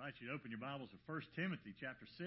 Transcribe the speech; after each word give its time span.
invite 0.00 0.16
you 0.16 0.32
to 0.32 0.32
open 0.32 0.48
your 0.48 0.64
Bibles 0.64 0.88
to 0.88 0.96
1 1.04 1.36
Timothy 1.36 1.76
chapter 1.76 2.08
6. 2.16 2.24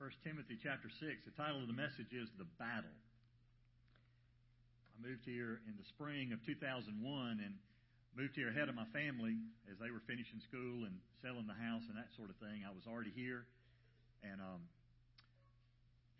1 0.00 0.24
Timothy 0.24 0.56
chapter 0.56 0.88
6. 0.88 1.28
The 1.28 1.36
title 1.36 1.60
of 1.60 1.68
the 1.68 1.76
message 1.76 2.08
is 2.08 2.24
The 2.40 2.48
Battle. 2.56 2.88
I 2.88 4.96
moved 5.04 5.28
here 5.28 5.60
in 5.68 5.76
the 5.76 5.84
spring 5.92 6.32
of 6.32 6.40
2001 6.48 6.88
and 6.88 7.52
moved 8.16 8.32
here 8.32 8.48
ahead 8.48 8.72
of 8.72 8.74
my 8.80 8.88
family 8.96 9.36
as 9.68 9.76
they 9.76 9.92
were 9.92 10.00
finishing 10.08 10.40
school 10.48 10.88
and 10.88 10.96
selling 11.20 11.44
the 11.44 11.52
house 11.52 11.84
and 11.92 12.00
that 12.00 12.08
sort 12.16 12.32
of 12.32 12.40
thing. 12.40 12.64
I 12.64 12.72
was 12.72 12.88
already 12.88 13.12
here 13.12 13.44
and 14.24 14.40
um, 14.40 14.64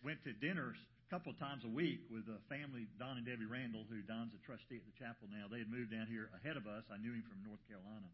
went 0.04 0.20
to 0.28 0.36
dinners 0.44 0.76
a 0.76 1.08
couple 1.08 1.32
of 1.32 1.40
times 1.40 1.64
a 1.64 1.72
week 1.72 2.04
with 2.12 2.28
the 2.28 2.36
family, 2.52 2.84
Don 3.00 3.16
and 3.16 3.24
Debbie 3.24 3.48
Randall, 3.48 3.88
who 3.88 4.04
Don's 4.04 4.36
a 4.36 4.40
trustee 4.44 4.76
at 4.76 4.84
the 4.84 4.92
chapel 5.00 5.24
now. 5.32 5.48
They 5.48 5.64
had 5.64 5.72
moved 5.72 5.88
down 5.88 6.04
here 6.04 6.28
ahead 6.36 6.60
of 6.60 6.68
us. 6.68 6.84
I 6.92 7.00
knew 7.00 7.16
him 7.16 7.24
from 7.24 7.40
North 7.40 7.64
Carolina. 7.64 8.12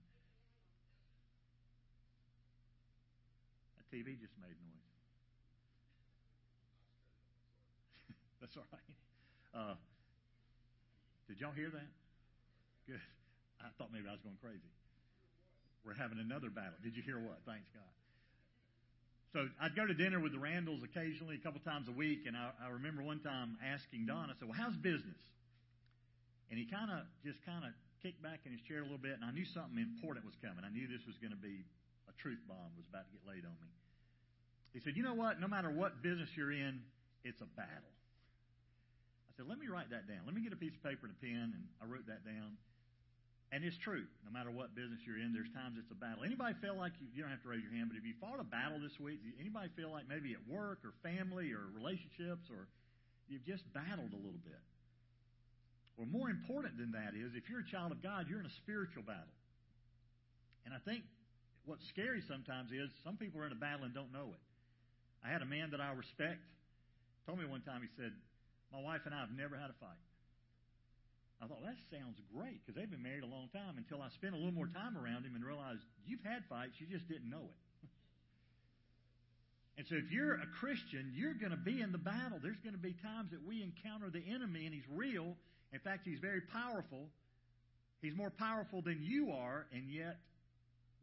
TV 3.91 4.15
just 4.19 4.35
made 4.39 4.55
noise. 4.55 4.91
That's 8.41 8.57
all 8.57 8.67
right. 8.73 8.91
Uh, 9.53 9.77
did 11.29 11.41
y'all 11.43 11.53
hear 11.53 11.71
that? 11.71 11.91
Good. 12.87 13.03
I 13.61 13.69
thought 13.77 13.93
maybe 13.93 14.09
I 14.09 14.15
was 14.15 14.23
going 14.23 14.39
crazy. 14.41 14.71
We're 15.85 15.99
having 15.99 16.19
another 16.19 16.51
battle. 16.51 16.79
Did 16.83 16.97
you 16.97 17.03
hear 17.03 17.19
what? 17.19 17.43
Thanks 17.47 17.67
God. 17.75 17.95
So 19.33 19.47
I'd 19.63 19.77
go 19.79 19.87
to 19.87 19.95
dinner 19.95 20.19
with 20.19 20.33
the 20.33 20.43
Randalls 20.43 20.83
occasionally, 20.83 21.39
a 21.39 21.43
couple 21.43 21.61
times 21.63 21.87
a 21.87 21.95
week, 21.95 22.27
and 22.27 22.35
I, 22.37 22.51
I 22.59 22.75
remember 22.75 23.03
one 23.03 23.21
time 23.21 23.55
asking 23.63 24.07
Don, 24.07 24.27
I 24.27 24.35
said, 24.39 24.51
"Well, 24.51 24.59
how's 24.59 24.75
business?" 24.75 25.23
And 26.51 26.59
he 26.59 26.67
kind 26.67 26.91
of 26.91 27.07
just 27.23 27.39
kind 27.47 27.63
of 27.63 27.71
kicked 28.03 28.19
back 28.19 28.43
in 28.43 28.51
his 28.51 28.61
chair 28.67 28.83
a 28.83 28.87
little 28.87 28.99
bit, 28.99 29.15
and 29.15 29.23
I 29.23 29.31
knew 29.31 29.47
something 29.47 29.79
important 29.79 30.27
was 30.27 30.35
coming. 30.43 30.67
I 30.67 30.73
knew 30.75 30.91
this 30.91 31.07
was 31.07 31.15
going 31.23 31.31
to 31.31 31.39
be 31.39 31.63
a 32.11 32.15
truth 32.19 32.43
bomb 32.51 32.75
was 32.75 32.87
about 32.91 33.07
to 33.07 33.13
get 33.15 33.23
laid 33.23 33.47
on 33.47 33.55
me. 33.63 33.71
He 34.75 34.83
said, 34.83 34.99
You 34.99 35.07
know 35.07 35.15
what? 35.15 35.39
No 35.39 35.47
matter 35.47 35.71
what 35.71 36.03
business 36.03 36.29
you're 36.35 36.53
in, 36.53 36.83
it's 37.23 37.41
a 37.41 37.51
battle. 37.55 37.95
I 39.27 39.31
said, 39.39 39.47
Let 39.47 39.63
me 39.63 39.71
write 39.71 39.95
that 39.95 40.11
down. 40.11 40.27
Let 40.27 40.35
me 40.35 40.43
get 40.43 40.53
a 40.53 40.61
piece 40.61 40.75
of 40.75 40.83
paper 40.83 41.07
and 41.07 41.15
a 41.15 41.21
pen. 41.23 41.55
And 41.55 41.65
I 41.79 41.87
wrote 41.87 42.07
that 42.11 42.27
down. 42.27 42.59
And 43.51 43.67
it's 43.67 43.79
true. 43.83 44.07
No 44.23 44.31
matter 44.31 44.51
what 44.51 44.79
business 44.79 45.03
you're 45.03 45.19
in, 45.19 45.35
there's 45.35 45.51
times 45.51 45.75
it's 45.75 45.91
a 45.91 45.99
battle. 45.99 46.23
Anybody 46.23 46.55
feel 46.63 46.79
like 46.79 46.95
you, 47.03 47.11
you 47.11 47.27
don't 47.27 47.35
have 47.35 47.43
to 47.43 47.51
raise 47.51 47.67
your 47.67 47.75
hand, 47.75 47.91
but 47.91 47.99
if 47.99 48.07
you 48.07 48.15
fought 48.23 48.39
a 48.39 48.47
battle 48.47 48.79
this 48.79 48.95
week, 49.03 49.19
anybody 49.43 49.67
feel 49.75 49.91
like 49.91 50.07
maybe 50.07 50.39
at 50.39 50.43
work 50.47 50.87
or 50.87 50.95
family 51.03 51.51
or 51.51 51.67
relationships 51.75 52.47
or 52.47 52.71
you've 53.27 53.43
just 53.43 53.67
battled 53.75 54.15
a 54.15 54.21
little 54.23 54.39
bit? 54.47 54.63
Well, 55.99 56.07
more 56.07 56.31
important 56.31 56.79
than 56.79 56.95
that 56.95 57.19
is 57.19 57.35
if 57.35 57.51
you're 57.51 57.67
a 57.67 57.71
child 57.75 57.91
of 57.91 57.99
God, 57.99 58.31
you're 58.31 58.39
in 58.39 58.47
a 58.47 58.57
spiritual 58.63 59.03
battle. 59.03 59.35
And 60.65 60.71
I 60.71 60.79
think 60.87 61.03
what's 61.65 61.87
scary 61.89 62.23
sometimes 62.27 62.71
is 62.73 62.91
some 63.05 63.17
people 63.17 63.41
are 63.41 63.47
in 63.47 63.53
a 63.53 63.61
battle 63.61 63.85
and 63.85 63.95
don't 63.95 64.13
know 64.13 64.33
it. 64.33 64.43
I 65.25 65.29
had 65.29 65.43
a 65.43 65.49
man 65.49 65.71
that 65.73 65.81
I 65.81 65.93
respect 65.93 66.41
told 67.27 67.39
me 67.39 67.47
one 67.47 67.63
time, 67.63 67.79
he 67.85 67.91
said, 67.95 68.11
My 68.73 68.81
wife 68.81 69.07
and 69.07 69.15
I 69.15 69.21
have 69.21 69.31
never 69.31 69.55
had 69.55 69.71
a 69.71 69.79
fight. 69.79 70.03
I 71.41 71.49
thought, 71.49 71.63
that 71.65 71.79
sounds 71.89 72.21
great 72.35 72.61
because 72.61 72.77
they've 72.77 72.91
been 72.91 73.07
married 73.07 73.25
a 73.25 73.31
long 73.31 73.49
time 73.55 73.81
until 73.81 74.03
I 74.03 74.13
spent 74.13 74.35
a 74.35 74.37
little 74.37 74.53
more 74.53 74.69
time 74.69 74.99
around 74.99 75.25
him 75.25 75.33
and 75.39 75.41
realized 75.41 75.81
you've 76.05 76.27
had 76.27 76.45
fights, 76.53 76.77
you 76.83 76.91
just 76.91 77.09
didn't 77.09 77.31
know 77.31 77.49
it. 77.49 77.59
and 79.81 79.85
so 79.89 79.97
if 79.97 80.13
you're 80.13 80.37
a 80.37 80.49
Christian, 80.61 81.15
you're 81.17 81.39
going 81.39 81.55
to 81.55 81.65
be 81.65 81.81
in 81.81 81.93
the 81.97 82.03
battle. 82.03 82.37
There's 82.43 82.61
going 82.61 82.77
to 82.77 82.83
be 82.83 82.93
times 83.01 83.33
that 83.33 83.41
we 83.41 83.65
encounter 83.65 84.13
the 84.13 84.21
enemy 84.21 84.67
and 84.69 84.75
he's 84.75 84.89
real. 84.93 85.33
In 85.73 85.81
fact, 85.81 86.05
he's 86.05 86.21
very 86.21 86.43
powerful. 86.53 87.09
He's 88.03 88.17
more 88.17 88.33
powerful 88.35 88.83
than 88.83 88.99
you 89.01 89.33
are, 89.33 89.67
and 89.73 89.89
yet 89.89 90.19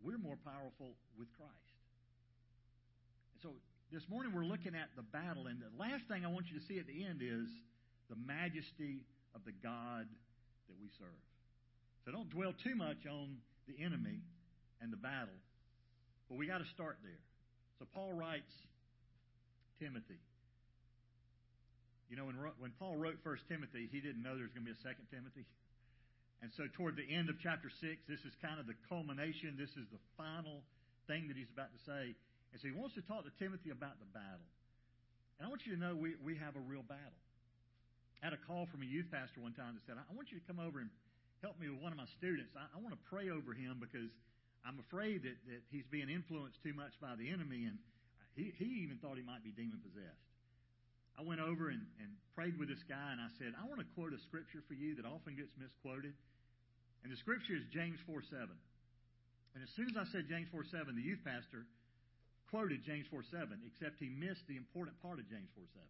we're 0.03 0.17
more 0.17 0.37
powerful 0.45 0.93
with 1.17 1.27
Christ. 1.37 1.75
And 3.33 3.39
so 3.41 3.49
this 3.91 4.03
morning 4.09 4.33
we're 4.33 4.47
looking 4.47 4.75
at 4.75 4.89
the 4.95 5.03
battle, 5.03 5.47
and 5.47 5.61
the 5.61 5.71
last 5.79 6.05
thing 6.07 6.25
I 6.25 6.29
want 6.29 6.47
you 6.51 6.59
to 6.59 6.65
see 6.65 6.79
at 6.79 6.87
the 6.87 7.05
end 7.05 7.21
is 7.21 7.47
the 8.09 8.19
majesty 8.19 9.03
of 9.35 9.41
the 9.45 9.53
God 9.63 10.07
that 10.67 10.77
we 10.81 10.89
serve. 10.99 11.21
So 12.05 12.11
don't 12.11 12.29
dwell 12.29 12.53
too 12.63 12.75
much 12.75 13.03
on 13.09 13.37
the 13.67 13.75
enemy 13.83 14.23
and 14.81 14.91
the 14.91 14.97
battle, 14.97 15.35
but 16.29 16.37
we 16.37 16.47
got 16.47 16.59
to 16.59 16.69
start 16.73 16.97
there. 17.03 17.23
So 17.79 17.85
Paul 17.93 18.13
writes 18.13 18.51
Timothy. 19.79 20.19
You 22.09 22.15
know, 22.15 22.25
when, 22.25 22.39
when 22.59 22.71
Paul 22.79 22.95
wrote 22.95 23.19
First 23.23 23.43
Timothy, 23.51 23.89
he 23.91 23.99
didn't 23.99 24.23
know 24.23 24.35
there 24.35 24.47
was 24.47 24.55
going 24.55 24.63
to 24.63 24.71
be 24.71 24.77
a 24.77 24.83
Second 24.83 25.11
Timothy. 25.11 25.43
And 26.41 26.53
so, 26.53 26.69
toward 26.77 26.95
the 26.95 27.07
end 27.09 27.29
of 27.33 27.41
chapter 27.41 27.69
6, 27.69 27.81
this 28.05 28.21
is 28.21 28.33
kind 28.41 28.61
of 28.61 28.69
the 28.69 28.77
culmination. 28.85 29.57
This 29.57 29.73
is 29.73 29.89
the 29.89 30.01
final 30.13 30.61
thing 31.09 31.27
that 31.31 31.37
he's 31.39 31.49
about 31.49 31.73
to 31.73 31.81
say. 31.81 32.13
And 32.53 32.57
so 32.61 32.67
he 32.69 32.75
wants 32.75 32.95
to 32.95 33.03
talk 33.03 33.25
to 33.25 33.33
Timothy 33.39 33.71
about 33.71 33.97
the 33.99 34.09
battle. 34.13 34.45
And 35.39 35.45
I 35.45 35.49
want 35.49 35.65
you 35.65 35.73
to 35.75 35.79
know 35.79 35.95
we, 35.95 36.15
we 36.21 36.37
have 36.37 36.55
a 36.55 36.63
real 36.63 36.83
battle. 36.85 37.21
I 38.21 38.29
had 38.29 38.33
a 38.33 38.41
call 38.49 38.65
from 38.69 38.81
a 38.81 38.89
youth 38.89 39.09
pastor 39.13 39.41
one 39.41 39.53
time 39.53 39.77
that 39.77 39.83
said, 39.85 39.97
I 39.97 40.13
want 40.13 40.33
you 40.33 40.37
to 40.41 40.45
come 40.45 40.57
over 40.57 40.81
and 40.81 40.89
help 41.45 41.59
me 41.61 41.69
with 41.69 41.81
one 41.81 41.93
of 41.93 41.99
my 41.99 42.09
students. 42.17 42.53
I, 42.57 42.65
I 42.73 42.77
want 42.81 42.97
to 42.97 43.03
pray 43.07 43.29
over 43.29 43.53
him 43.53 43.77
because 43.77 44.09
I'm 44.65 44.81
afraid 44.81 45.21
that, 45.23 45.37
that 45.47 45.61
he's 45.69 45.85
being 45.89 46.09
influenced 46.09 46.57
too 46.65 46.73
much 46.73 46.97
by 46.97 47.13
the 47.13 47.29
enemy. 47.29 47.69
And 47.69 47.77
he, 48.33 48.53
he 48.57 48.83
even 48.85 48.97
thought 48.97 49.21
he 49.21 49.25
might 49.25 49.45
be 49.45 49.53
demon 49.53 49.79
possessed. 49.85 50.26
I 51.17 51.25
went 51.25 51.41
over 51.41 51.73
and, 51.73 51.81
and 51.97 52.13
prayed 52.37 52.57
with 52.61 52.69
this 52.69 52.85
guy, 52.85 53.09
and 53.09 53.17
I 53.17 53.33
said, 53.41 53.57
I 53.57 53.65
want 53.65 53.81
to 53.81 53.89
quote 53.97 54.13
a 54.13 54.21
scripture 54.29 54.61
for 54.69 54.77
you 54.77 54.93
that 55.01 55.05
often 55.09 55.33
gets 55.33 55.49
misquoted. 55.57 56.13
And 57.01 57.09
the 57.09 57.17
scripture 57.17 57.57
is 57.57 57.65
James 57.73 57.97
4 58.05 58.21
7. 58.21 58.45
And 59.57 59.59
as 59.65 59.71
soon 59.73 59.89
as 59.89 59.97
I 59.97 60.05
said 60.13 60.29
James 60.29 60.45
4 60.53 60.61
7, 60.69 60.93
the 60.93 61.01
youth 61.01 61.25
pastor 61.25 61.65
quoted 62.53 62.85
James 62.85 63.09
4 63.09 63.25
7, 63.25 63.57
except 63.65 63.97
he 63.97 64.13
missed 64.13 64.45
the 64.45 64.53
important 64.53 64.93
part 65.01 65.17
of 65.17 65.25
James 65.25 65.49
4 65.57 65.65
7. 65.73 65.81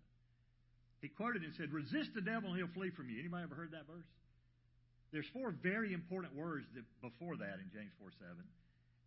He 1.04 1.12
quoted 1.12 1.44
and 1.44 1.52
said, 1.60 1.76
Resist 1.76 2.16
the 2.16 2.24
devil 2.24 2.50
and 2.50 2.58
he'll 2.58 2.72
flee 2.72 2.96
from 2.96 3.12
you. 3.12 3.20
Anybody 3.20 3.44
ever 3.44 3.60
heard 3.60 3.76
that 3.76 3.86
verse? 3.86 4.08
There's 5.12 5.28
four 5.32 5.52
very 5.52 5.94
important 5.94 6.36
words 6.36 6.66
that, 6.76 6.84
before 7.04 7.38
that 7.38 7.60
in 7.60 7.68
James 7.76 7.92
4 8.00 8.08
7. 8.16 8.32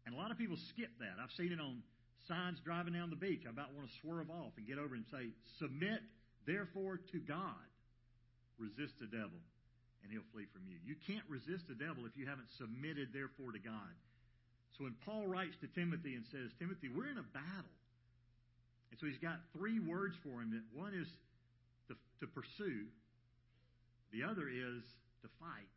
And 0.06 0.14
a 0.14 0.18
lot 0.18 0.30
of 0.30 0.38
people 0.38 0.56
skip 0.72 0.92
that. 1.00 1.16
I've 1.16 1.32
seen 1.36 1.52
it 1.52 1.60
on 1.60 1.80
signs 2.28 2.58
driving 2.64 2.94
down 2.94 3.10
the 3.10 3.16
beach. 3.16 3.42
I 3.46 3.50
about 3.50 3.72
want 3.74 3.88
to 3.88 3.94
swerve 4.02 4.30
off 4.30 4.52
and 4.56 4.66
get 4.66 4.78
over 4.78 4.94
and 4.94 5.04
say, 5.10 5.30
Submit 5.58 6.00
therefore 6.46 7.00
to 7.12 7.18
God. 7.18 7.68
Resist 8.58 8.98
the 9.00 9.06
devil 9.06 9.40
and 10.02 10.08
he'll 10.12 10.26
flee 10.32 10.48
from 10.52 10.64
you. 10.64 10.80
You 10.84 10.96
can't 11.06 11.24
resist 11.28 11.68
the 11.68 11.76
devil 11.76 12.08
if 12.08 12.16
you 12.16 12.26
haven't 12.26 12.48
submitted 12.56 13.12
therefore 13.12 13.52
to 13.52 13.60
God. 13.60 13.92
So 14.78 14.84
when 14.84 14.96
Paul 15.04 15.28
writes 15.28 15.56
to 15.60 15.68
Timothy 15.68 16.16
and 16.16 16.24
says, 16.32 16.48
Timothy, 16.58 16.88
we're 16.88 17.08
in 17.08 17.20
a 17.20 17.28
battle. 17.36 17.76
And 18.90 18.96
so 18.98 19.06
he's 19.06 19.20
got 19.20 19.38
three 19.52 19.78
words 19.78 20.16
for 20.24 20.40
him. 20.40 20.56
That 20.56 20.64
one 20.72 20.96
is 20.96 21.08
to, 21.88 21.94
to 22.24 22.26
pursue, 22.32 22.88
the 24.12 24.24
other 24.24 24.48
is 24.48 24.82
to 25.22 25.28
fight, 25.38 25.70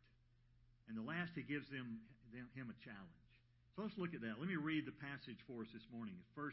and 0.88 0.96
the 0.96 1.04
last 1.04 1.32
he 1.36 1.42
gives 1.42 1.68
them, 1.68 2.00
them 2.32 2.48
him 2.56 2.72
a 2.72 2.76
challenge. 2.82 3.23
So 3.74 3.82
let's 3.82 3.98
look 3.98 4.14
at 4.14 4.22
that. 4.22 4.38
Let 4.38 4.46
me 4.46 4.56
read 4.56 4.86
the 4.86 4.94
passage 5.02 5.38
for 5.50 5.66
us 5.66 5.70
this 5.74 5.84
morning. 5.90 6.14
1 6.38 6.50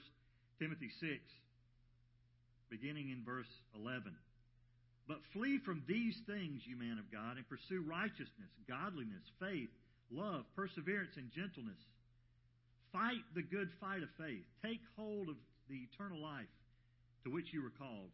Timothy 0.58 0.90
6, 1.00 1.22
beginning 2.74 3.14
in 3.14 3.22
verse 3.22 3.50
11. 3.78 4.10
But 5.06 5.22
flee 5.34 5.62
from 5.62 5.86
these 5.86 6.18
things, 6.26 6.66
you 6.66 6.78
man 6.78 6.98
of 6.98 7.10
God, 7.14 7.38
and 7.38 7.46
pursue 7.46 7.86
righteousness, 7.86 8.50
godliness, 8.66 9.26
faith, 9.38 9.70
love, 10.10 10.50
perseverance, 10.56 11.14
and 11.18 11.30
gentleness 11.30 11.78
Fight 12.92 13.24
the 13.36 13.44
good 13.44 13.72
fight 13.80 14.04
of 14.04 14.12
faith. 14.20 14.44
Take 14.60 14.84
hold 15.00 15.32
of 15.32 15.40
the 15.72 15.88
eternal 15.88 16.20
life 16.20 16.52
to 17.24 17.32
which 17.32 17.48
you 17.56 17.64
were 17.64 17.72
called. 17.80 18.12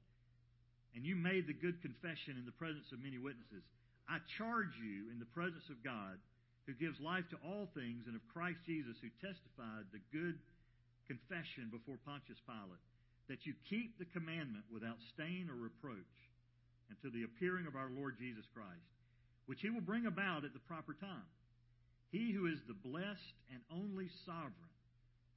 And 0.93 1.01
you 1.01 1.17
made 1.17 1.49
the 1.49 1.57
good 1.57 1.81
confession 1.81 2.37
in 2.37 2.45
the 2.45 2.53
presence 2.53 2.85
of 2.93 3.01
many 3.01 3.17
witnesses. 3.17 3.65
I 4.05 4.21
charge 4.37 4.73
you 4.77 5.09
in 5.09 5.17
the 5.17 5.29
presence 5.33 5.65
of 5.73 5.81
God, 5.81 6.21
who 6.67 6.75
gives 6.75 6.99
life 6.99 7.23
to 7.31 7.39
all 7.47 7.71
things, 7.71 8.05
and 8.11 8.15
of 8.19 8.21
Christ 8.35 8.59
Jesus, 8.67 8.99
who 8.99 9.07
testified 9.23 9.87
the 9.95 10.03
good 10.11 10.35
confession 11.07 11.71
before 11.71 11.95
Pontius 12.03 12.43
Pilate, 12.43 12.83
that 13.31 13.47
you 13.47 13.55
keep 13.71 13.95
the 13.95 14.11
commandment 14.11 14.67
without 14.67 14.99
stain 15.15 15.47
or 15.47 15.55
reproach 15.55 16.15
until 16.91 17.15
the 17.15 17.23
appearing 17.23 17.67
of 17.67 17.79
our 17.79 17.87
Lord 17.87 18.19
Jesus 18.19 18.43
Christ, 18.51 18.91
which 19.47 19.63
he 19.63 19.71
will 19.71 19.83
bring 19.83 20.11
about 20.11 20.43
at 20.43 20.51
the 20.51 20.67
proper 20.67 20.91
time. 20.91 21.31
He 22.11 22.35
who 22.35 22.51
is 22.51 22.59
the 22.67 22.75
blessed 22.75 23.35
and 23.51 23.63
only 23.71 24.11
sovereign, 24.27 24.75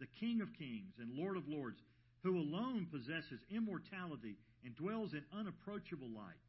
the 0.02 0.10
King 0.18 0.42
of 0.42 0.50
kings 0.58 0.98
and 0.98 1.14
Lord 1.14 1.38
of 1.38 1.46
lords, 1.46 1.78
who 2.26 2.38
alone 2.38 2.90
possesses 2.90 3.38
immortality 3.54 4.34
and 4.66 4.74
dwells 4.74 5.14
in 5.14 5.22
unapproachable 5.30 6.10
light, 6.10 6.42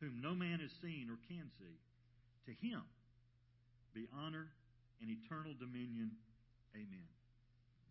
whom 0.00 0.20
no 0.24 0.34
man 0.34 0.60
has 0.60 0.72
seen 0.80 1.08
or 1.12 1.20
can 1.28 1.48
see. 1.60 1.76
To 2.48 2.52
him 2.64 2.80
be 3.96 4.04
honor 4.12 4.52
and 5.00 5.08
eternal 5.08 5.56
dominion. 5.56 6.12
Amen. 6.76 7.08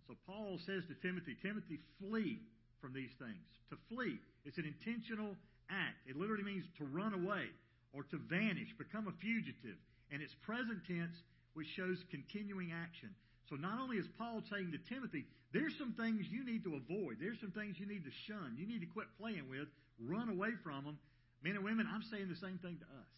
So 0.06 0.14
Paul 0.30 0.62
says 0.70 0.86
to 0.86 0.96
Timothy, 1.02 1.34
Timothy, 1.42 1.82
flee 1.98 2.38
from 2.78 2.94
these 2.94 3.10
things. 3.18 3.42
To 3.74 3.78
flee, 3.90 4.22
it's 4.46 4.62
an 4.62 4.70
intentional 4.70 5.34
act. 5.74 5.98
It 6.06 6.14
literally 6.14 6.46
means 6.46 6.70
to 6.78 6.86
run 6.86 7.18
away 7.18 7.50
or 7.90 8.06
to 8.14 8.22
vanish, 8.30 8.70
become 8.78 9.10
a 9.10 9.16
fugitive. 9.18 9.82
And 10.14 10.22
it's 10.22 10.36
present 10.46 10.86
tense 10.86 11.18
which 11.58 11.66
shows 11.74 11.98
continuing 12.14 12.70
action. 12.70 13.10
So 13.50 13.58
not 13.58 13.82
only 13.82 13.98
is 13.98 14.06
Paul 14.22 14.46
saying 14.54 14.70
to 14.78 14.82
Timothy, 14.94 15.26
there's 15.54 15.74
some 15.82 15.98
things 15.98 16.30
you 16.30 16.46
need 16.46 16.62
to 16.70 16.78
avoid. 16.78 17.18
There's 17.18 17.40
some 17.42 17.56
things 17.58 17.82
you 17.82 17.90
need 17.90 18.06
to 18.06 18.14
shun. 18.30 18.54
You 18.58 18.68
need 18.70 18.86
to 18.86 18.92
quit 18.94 19.10
playing 19.18 19.50
with, 19.50 19.66
run 19.98 20.30
away 20.30 20.54
from 20.62 20.86
them. 20.86 20.98
Men 21.42 21.56
and 21.56 21.66
women, 21.66 21.90
I'm 21.90 22.06
saying 22.14 22.30
the 22.30 22.38
same 22.38 22.62
thing 22.62 22.78
to 22.78 22.90
us. 22.94 23.10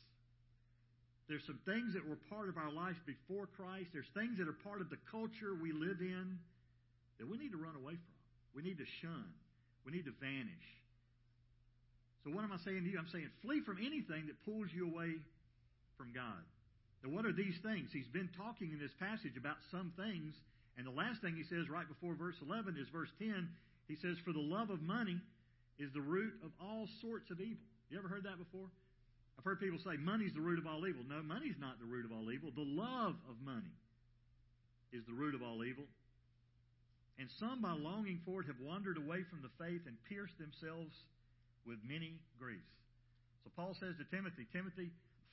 There's 1.28 1.44
some 1.44 1.60
things 1.68 1.92
that 1.94 2.08
were 2.08 2.20
part 2.32 2.48
of 2.48 2.56
our 2.56 2.72
life 2.72 2.96
before 3.04 3.52
Christ. 3.60 3.92
There's 3.92 4.08
things 4.16 4.40
that 4.40 4.48
are 4.48 4.56
part 4.64 4.80
of 4.80 4.90
the 4.90 5.00
culture 5.12 5.52
we 5.60 5.76
live 5.76 6.00
in 6.00 6.40
that 7.20 7.28
we 7.28 7.36
need 7.36 7.52
to 7.52 7.60
run 7.60 7.76
away 7.76 8.00
from. 8.00 8.16
We 8.56 8.64
need 8.64 8.80
to 8.80 8.90
shun. 9.04 9.28
We 9.84 9.92
need 9.92 10.08
to 10.08 10.16
vanish. 10.24 10.68
So 12.24 12.32
what 12.32 12.44
am 12.44 12.52
I 12.52 12.60
saying 12.64 12.84
to 12.84 12.90
you? 12.90 13.00
I'm 13.00 13.12
saying 13.12 13.28
flee 13.44 13.62
from 13.64 13.78
anything 13.80 14.28
that 14.28 14.40
pulls 14.48 14.72
you 14.72 14.88
away 14.88 15.20
from 16.00 16.16
God. 16.16 16.44
Now, 17.04 17.12
what 17.12 17.26
are 17.26 17.36
these 17.36 17.56
things? 17.62 17.90
He's 17.92 18.10
been 18.10 18.30
talking 18.36 18.72
in 18.72 18.80
this 18.80 18.92
passage 19.00 19.38
about 19.38 19.60
some 19.70 19.94
things, 19.96 20.34
and 20.76 20.88
the 20.88 20.96
last 20.96 21.22
thing 21.22 21.36
he 21.36 21.46
says 21.46 21.70
right 21.70 21.88
before 21.88 22.16
verse 22.16 22.36
11 22.42 22.76
is 22.80 22.88
verse 22.90 23.12
10. 23.20 23.48
He 23.88 23.96
says, 24.02 24.18
For 24.26 24.34
the 24.34 24.44
love 24.44 24.70
of 24.70 24.82
money 24.82 25.20
is 25.80 25.92
the 25.94 26.02
root 26.02 26.34
of 26.44 26.52
all 26.60 26.88
sorts 27.02 27.30
of 27.32 27.40
evil. 27.40 27.64
You 27.90 27.98
ever 28.00 28.08
heard 28.08 28.24
that 28.24 28.38
before? 28.38 28.68
I've 29.38 29.46
heard 29.46 29.60
people 29.60 29.80
say 29.80 29.98
money's 29.98 30.34
the 30.34 30.42
root 30.42 30.58
of 30.58 30.66
all 30.66 30.86
evil. 30.88 31.06
No, 31.08 31.22
money's 31.22 31.58
not 31.62 31.80
the 31.80 31.86
root 31.86 32.06
of 32.06 32.12
all 32.12 32.32
evil. 32.32 32.50
The 32.56 32.66
love 32.66 33.16
of 33.30 33.38
money 33.46 33.74
is 34.92 35.06
the 35.06 35.14
root 35.14 35.36
of 35.36 35.44
all 35.44 35.64
evil. 35.64 35.86
And 37.20 37.30
some, 37.40 37.62
by 37.62 37.74
longing 37.74 38.22
for 38.26 38.42
it, 38.42 38.48
have 38.48 38.62
wandered 38.62 38.98
away 38.98 39.26
from 39.30 39.42
the 39.42 39.54
faith 39.58 39.82
and 39.86 39.98
pierced 40.06 40.38
themselves 40.38 40.94
with 41.66 41.78
many 41.82 42.18
griefs. 42.38 42.74
So 43.44 43.50
Paul 43.58 43.74
says 43.78 43.98
to 43.98 44.06
Timothy, 44.14 44.46
Timothy, 44.54 44.90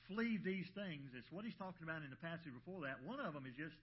flee 0.09 0.37
these 0.41 0.65
things. 0.73 1.13
It's 1.17 1.29
what 1.29 1.45
he's 1.45 1.57
talking 1.57 1.85
about 1.85 2.01
in 2.01 2.09
the 2.09 2.21
passage 2.21 2.53
before 2.53 2.85
that. 2.85 3.01
One 3.05 3.21
of 3.21 3.33
them 3.33 3.45
is 3.45 3.53
just 3.57 3.77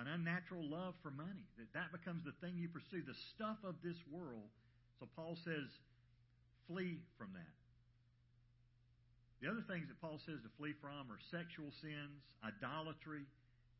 an 0.00 0.08
unnatural 0.08 0.64
love 0.64 0.96
for 1.04 1.12
money. 1.12 1.44
That 1.60 1.72
that 1.76 1.88
becomes 1.92 2.24
the 2.24 2.36
thing 2.40 2.56
you 2.56 2.68
pursue, 2.68 3.04
the 3.04 3.16
stuff 3.36 3.60
of 3.64 3.76
this 3.84 3.96
world. 4.08 4.48
So 5.00 5.08
Paul 5.16 5.36
says, 5.44 5.68
flee 6.66 7.00
from 7.18 7.32
that. 7.36 7.54
The 9.42 9.50
other 9.50 9.66
things 9.66 9.90
that 9.90 9.98
Paul 9.98 10.22
says 10.22 10.38
to 10.46 10.50
flee 10.54 10.70
from 10.78 11.10
are 11.10 11.18
sexual 11.34 11.74
sins, 11.82 12.22
idolatry, 12.46 13.26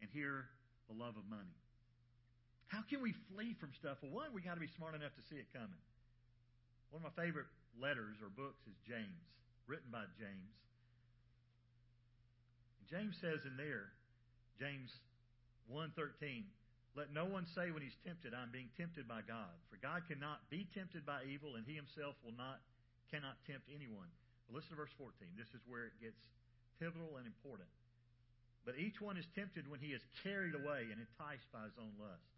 and 0.03 0.11
here, 0.11 0.51
the 0.91 0.99
love 0.99 1.15
of 1.15 1.23
money. 1.31 1.55
How 2.67 2.83
can 2.83 2.99
we 2.99 3.15
flee 3.31 3.55
from 3.63 3.71
stuff? 3.79 4.03
Well, 4.03 4.11
one, 4.11 4.35
we 4.35 4.43
got 4.43 4.59
to 4.59 4.65
be 4.65 4.75
smart 4.75 4.99
enough 4.99 5.15
to 5.15 5.25
see 5.31 5.39
it 5.39 5.47
coming. 5.55 5.79
One 6.91 6.99
of 6.99 7.07
my 7.07 7.15
favorite 7.15 7.47
letters 7.79 8.19
or 8.19 8.27
books 8.35 8.59
is 8.67 8.75
James, 8.83 9.23
written 9.71 9.87
by 9.95 10.03
James. 10.19 10.51
James 12.91 13.15
says 13.23 13.47
in 13.47 13.55
there, 13.55 13.95
James 14.59 14.91
1.13, 15.71 16.43
Let 16.99 17.15
no 17.15 17.23
one 17.23 17.47
say 17.55 17.71
when 17.71 17.87
he's 17.87 17.97
tempted, 18.03 18.35
I'm 18.35 18.51
being 18.51 18.69
tempted 18.75 19.07
by 19.07 19.23
God. 19.23 19.55
For 19.71 19.79
God 19.79 20.03
cannot 20.11 20.43
be 20.51 20.67
tempted 20.75 21.07
by 21.07 21.23
evil, 21.23 21.55
and 21.55 21.63
he 21.63 21.79
himself 21.79 22.19
will 22.27 22.35
not 22.35 22.59
cannot 23.15 23.39
tempt 23.47 23.71
anyone. 23.71 24.11
Listen 24.53 24.77
to 24.77 24.81
verse 24.81 24.95
14. 25.01 25.13
This 25.35 25.51
is 25.57 25.63
where 25.65 25.89
it 25.89 25.97
gets 25.99 26.21
pivotal 26.79 27.17
and 27.17 27.27
important. 27.27 27.69
But 28.63 28.79
each 28.79 29.03
one 29.03 29.19
is 29.19 29.27
tempted 29.35 29.67
when 29.67 29.83
he 29.83 29.91
is 29.91 30.05
carried 30.23 30.55
away 30.55 30.87
and 30.93 31.03
enticed 31.03 31.49
by 31.51 31.67
his 31.67 31.75
own 31.81 31.93
lust. 31.99 32.31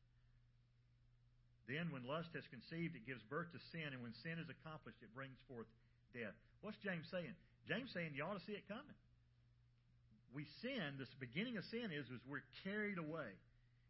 Then, 1.69 1.93
when 1.93 2.05
lust 2.05 2.33
has 2.37 2.45
conceived, 2.53 2.97
it 2.97 3.09
gives 3.09 3.25
birth 3.29 3.49
to 3.53 3.61
sin, 3.73 3.93
and 3.93 4.01
when 4.05 4.13
sin 4.21 4.37
is 4.37 4.49
accomplished, 4.53 5.01
it 5.01 5.13
brings 5.17 5.37
forth 5.49 5.69
death. 6.13 6.37
What's 6.61 6.77
James 6.85 7.09
saying? 7.09 7.33
James 7.69 7.89
saying 7.93 8.13
you 8.13 8.25
ought 8.25 8.37
to 8.37 8.45
see 8.45 8.57
it 8.57 8.69
coming 8.69 8.97
we 10.35 10.45
sin, 10.61 10.99
the 10.99 11.07
beginning 11.23 11.57
of 11.57 11.65
sin 11.71 11.95
is, 11.95 12.11
is 12.11 12.19
we're 12.27 12.43
carried 12.67 12.99
away. 12.99 13.31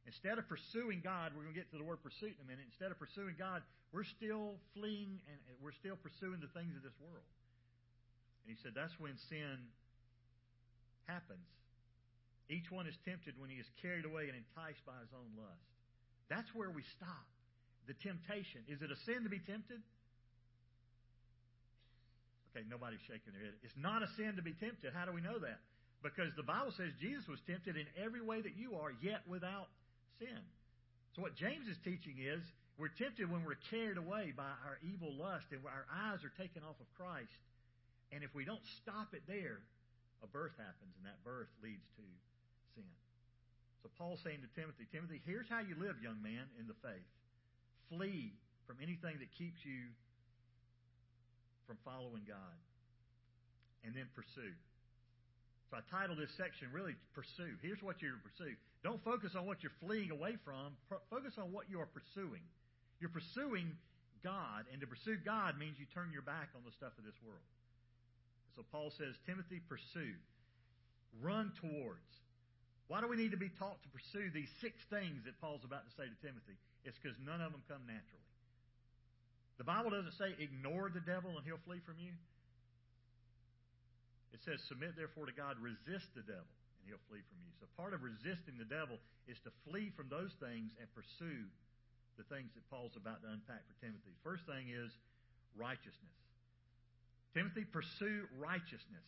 Instead 0.04 0.36
of 0.36 0.44
pursuing 0.44 1.00
God, 1.00 1.32
we're 1.32 1.48
going 1.48 1.56
to 1.56 1.60
get 1.60 1.72
to 1.72 1.80
the 1.80 1.88
word 1.88 2.04
pursuit 2.04 2.36
in 2.36 2.44
a 2.44 2.48
minute. 2.48 2.68
Instead 2.68 2.92
of 2.92 3.00
pursuing 3.00 3.32
God, 3.40 3.64
we're 3.88 4.04
still 4.04 4.60
fleeing 4.76 5.16
and 5.24 5.38
we're 5.64 5.72
still 5.80 5.96
pursuing 5.96 6.44
the 6.44 6.52
things 6.52 6.76
of 6.76 6.84
this 6.84 6.94
world. 7.00 7.24
And 8.44 8.52
he 8.52 8.56
said 8.60 8.76
that's 8.76 8.94
when 9.00 9.16
sin 9.32 9.56
happens. 11.08 11.48
Each 12.52 12.68
one 12.68 12.84
is 12.84 12.96
tempted 13.08 13.40
when 13.40 13.48
he 13.48 13.56
is 13.56 13.68
carried 13.80 14.04
away 14.04 14.28
and 14.28 14.36
enticed 14.36 14.84
by 14.84 15.00
his 15.00 15.08
own 15.16 15.32
lust. 15.32 15.64
That's 16.28 16.48
where 16.52 16.68
we 16.68 16.84
stop. 17.00 17.24
The 17.88 17.96
temptation. 18.04 18.64
Is 18.68 18.80
it 18.84 18.92
a 18.92 18.98
sin 19.08 19.24
to 19.24 19.32
be 19.32 19.40
tempted? 19.44 19.80
Okay, 22.52 22.64
nobody's 22.68 23.02
shaking 23.08 23.32
their 23.32 23.48
head. 23.48 23.56
It's 23.64 23.76
not 23.80 24.04
a 24.04 24.08
sin 24.16 24.36
to 24.36 24.44
be 24.44 24.52
tempted. 24.56 24.92
How 24.92 25.08
do 25.08 25.12
we 25.12 25.24
know 25.24 25.40
that? 25.40 25.60
Because 26.04 26.28
the 26.36 26.44
Bible 26.44 26.72
says 26.76 26.92
Jesus 27.00 27.24
was 27.26 27.40
tempted 27.48 27.80
in 27.80 27.88
every 27.96 28.20
way 28.20 28.44
that 28.44 28.56
you 28.60 28.76
are, 28.76 28.92
yet 29.00 29.24
without 29.24 29.72
sin. 30.20 30.38
So 31.16 31.24
what 31.24 31.34
James 31.34 31.64
is 31.64 31.80
teaching 31.80 32.20
is 32.20 32.44
we're 32.76 32.92
tempted 32.94 33.30
when 33.30 33.42
we're 33.42 33.60
carried 33.72 33.96
away 33.96 34.36
by 34.36 34.52
our 34.68 34.76
evil 34.84 35.14
lust 35.16 35.48
and 35.50 35.64
our 35.64 35.86
eyes 35.88 36.20
are 36.26 36.34
taken 36.36 36.60
off 36.62 36.76
of 36.76 36.88
Christ. 36.98 37.32
And 38.12 38.22
if 38.22 38.34
we 38.34 38.44
don't 38.44 38.62
stop 38.82 39.14
it 39.14 39.22
there, 39.26 39.62
a 40.22 40.28
birth 40.28 40.56
happens, 40.56 40.94
and 40.98 41.04
that 41.04 41.20
birth 41.24 41.50
leads 41.62 41.84
to 41.96 42.04
sin. 42.74 42.90
So 43.82 43.90
Paul's 43.98 44.20
saying 44.24 44.40
to 44.40 44.50
Timothy, 44.56 44.88
Timothy, 44.88 45.20
here's 45.28 45.48
how 45.48 45.60
you 45.60 45.76
live, 45.76 46.00
young 46.00 46.20
man, 46.24 46.48
in 46.56 46.64
the 46.64 46.78
faith. 46.80 47.10
Flee 47.92 48.32
from 48.66 48.80
anything 48.80 49.20
that 49.20 49.28
keeps 49.36 49.60
you 49.64 49.92
from 51.68 51.76
following 51.84 52.24
God. 52.24 52.56
And 53.84 53.92
then 53.92 54.08
pursue. 54.16 54.56
So 55.68 55.76
I 55.76 55.84
titled 55.92 56.16
this 56.16 56.32
section 56.40 56.72
really 56.72 56.96
Pursue. 57.12 57.60
Here's 57.60 57.82
what 57.84 58.00
you're 58.00 58.16
to 58.16 58.24
pursue. 58.24 58.56
Don't 58.80 59.02
focus 59.04 59.36
on 59.36 59.44
what 59.44 59.60
you're 59.60 59.76
fleeing 59.84 60.08
away 60.08 60.40
from. 60.40 60.72
Focus 61.12 61.36
on 61.36 61.52
what 61.52 61.68
you 61.68 61.80
are 61.80 61.88
pursuing. 61.92 62.44
You're 63.00 63.12
pursuing 63.12 63.76
God, 64.24 64.64
and 64.72 64.80
to 64.80 64.88
pursue 64.88 65.20
God 65.20 65.60
means 65.60 65.76
you 65.76 65.84
turn 65.92 66.08
your 66.08 66.24
back 66.24 66.48
on 66.56 66.64
the 66.64 66.72
stuff 66.72 66.96
of 66.96 67.04
this 67.04 67.16
world. 67.20 67.44
So 68.54 68.62
Paul 68.70 68.94
says, 68.94 69.14
Timothy, 69.26 69.60
pursue. 69.66 70.14
Run 71.22 71.50
towards. 71.58 72.10
Why 72.86 73.00
do 73.00 73.08
we 73.08 73.16
need 73.16 73.32
to 73.32 73.40
be 73.40 73.50
taught 73.58 73.80
to 73.82 73.90
pursue 73.90 74.28
these 74.30 74.50
six 74.60 74.76
things 74.92 75.24
that 75.24 75.40
Paul's 75.40 75.64
about 75.64 75.88
to 75.88 75.92
say 75.96 76.06
to 76.06 76.18
Timothy? 76.20 76.58
It's 76.84 76.98
because 77.00 77.16
none 77.22 77.40
of 77.40 77.50
them 77.50 77.64
come 77.66 77.82
naturally. 77.88 78.28
The 79.56 79.64
Bible 79.64 79.94
doesn't 79.94 80.18
say 80.18 80.34
ignore 80.36 80.90
the 80.90 81.02
devil 81.02 81.32
and 81.38 81.46
he'll 81.46 81.62
flee 81.64 81.80
from 81.86 81.96
you. 81.96 82.12
It 84.34 84.42
says, 84.42 84.58
Submit 84.66 84.98
therefore 84.98 85.30
to 85.30 85.36
God, 85.36 85.56
resist 85.62 86.10
the 86.18 86.26
devil, 86.26 86.50
and 86.82 86.84
he'll 86.90 87.06
flee 87.06 87.22
from 87.22 87.38
you. 87.40 87.50
So 87.62 87.70
part 87.78 87.94
of 87.94 88.02
resisting 88.02 88.58
the 88.58 88.66
devil 88.66 88.98
is 89.30 89.38
to 89.46 89.50
flee 89.62 89.94
from 89.94 90.10
those 90.10 90.34
things 90.42 90.74
and 90.82 90.90
pursue 90.90 91.46
the 92.18 92.26
things 92.26 92.50
that 92.58 92.66
Paul's 92.66 92.98
about 92.98 93.22
to 93.22 93.30
unpack 93.30 93.62
for 93.64 93.78
Timothy. 93.78 94.12
First 94.26 94.42
thing 94.50 94.74
is 94.74 94.90
righteousness. 95.54 96.18
Timothy, 97.34 97.66
pursue 97.66 98.30
righteousness. 98.38 99.04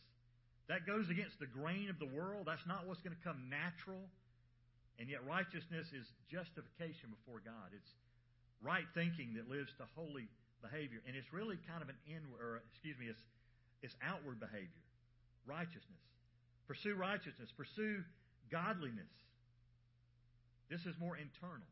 That 0.69 0.83
goes 0.83 1.07
against 1.09 1.39
the 1.39 1.47
grain 1.47 1.89
of 1.89 2.03
the 2.03 2.11
world. 2.11 2.51
That's 2.51 2.67
not 2.67 2.91
what's 2.91 3.01
going 3.01 3.15
to 3.15 3.23
come 3.23 3.47
natural. 3.47 4.03
And 4.99 5.07
yet, 5.07 5.23
righteousness 5.23 5.87
is 5.95 6.07
justification 6.27 7.15
before 7.15 7.39
God. 7.39 7.71
It's 7.71 7.93
right 8.59 8.87
thinking 8.99 9.39
that 9.39 9.47
lives 9.47 9.71
to 9.79 9.87
holy 9.95 10.27
behavior. 10.59 10.99
And 11.07 11.15
it's 11.15 11.31
really 11.31 11.55
kind 11.71 11.87
of 11.87 11.89
an 11.89 12.01
inward, 12.11 12.43
or 12.43 12.67
excuse 12.75 12.99
me, 12.99 13.07
it's, 13.07 13.23
it's 13.87 13.95
outward 14.03 14.43
behavior 14.43 14.83
righteousness. 15.47 16.03
Pursue 16.67 16.95
righteousness. 16.95 17.49
Pursue 17.57 18.03
godliness. 18.51 19.15
This 20.69 20.83
is 20.83 20.99
more 20.99 21.17
internal. 21.17 21.71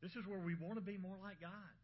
This 0.00 0.16
is 0.16 0.24
where 0.26 0.40
we 0.40 0.56
want 0.56 0.76
to 0.76 0.84
be 0.84 0.96
more 0.96 1.16
like 1.22 1.40
God. 1.40 1.74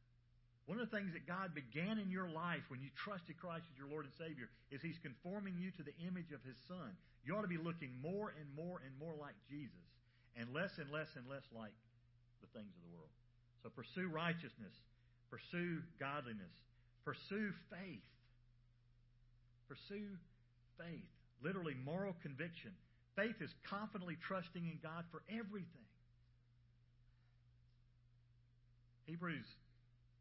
One 0.67 0.83
of 0.83 0.91
the 0.91 0.97
things 0.99 1.15
that 1.15 1.31
God 1.31 1.55
began 1.55 2.03
in 2.03 2.11
your 2.11 2.27
life 2.27 2.67
when 2.69 2.83
you 2.83 2.91
trusted 2.99 3.39
Christ 3.39 3.71
as 3.71 3.79
your 3.79 3.87
Lord 3.87 4.03
and 4.03 4.15
Savior 4.19 4.51
is 4.75 4.83
He's 4.83 4.99
conforming 4.99 5.55
you 5.55 5.71
to 5.79 5.87
the 5.87 5.95
image 6.03 6.35
of 6.35 6.43
His 6.43 6.59
Son. 6.67 6.91
You 7.23 7.39
ought 7.39 7.47
to 7.47 7.51
be 7.51 7.59
looking 7.59 7.95
more 8.03 8.35
and 8.35 8.51
more 8.59 8.83
and 8.83 8.91
more 8.99 9.15
like 9.15 9.39
Jesus 9.47 9.87
and 10.35 10.51
less 10.51 10.75
and 10.83 10.91
less 10.91 11.07
and 11.15 11.23
less 11.31 11.47
like 11.55 11.75
the 12.43 12.51
things 12.51 12.75
of 12.75 12.83
the 12.83 12.93
world. 12.99 13.15
So 13.63 13.71
pursue 13.71 14.11
righteousness, 14.11 14.75
pursue 15.31 15.87
godliness, 16.03 16.51
pursue 17.07 17.55
faith, 17.71 18.07
pursue 19.71 20.19
faith, 20.83 21.11
literally 21.47 21.79
moral 21.79 22.19
conviction. 22.27 22.75
Faith 23.15 23.39
is 23.39 23.55
confidently 23.71 24.19
trusting 24.27 24.67
in 24.67 24.83
God 24.83 25.07
for 25.15 25.23
everything. 25.31 25.87
Hebrews 29.07 29.47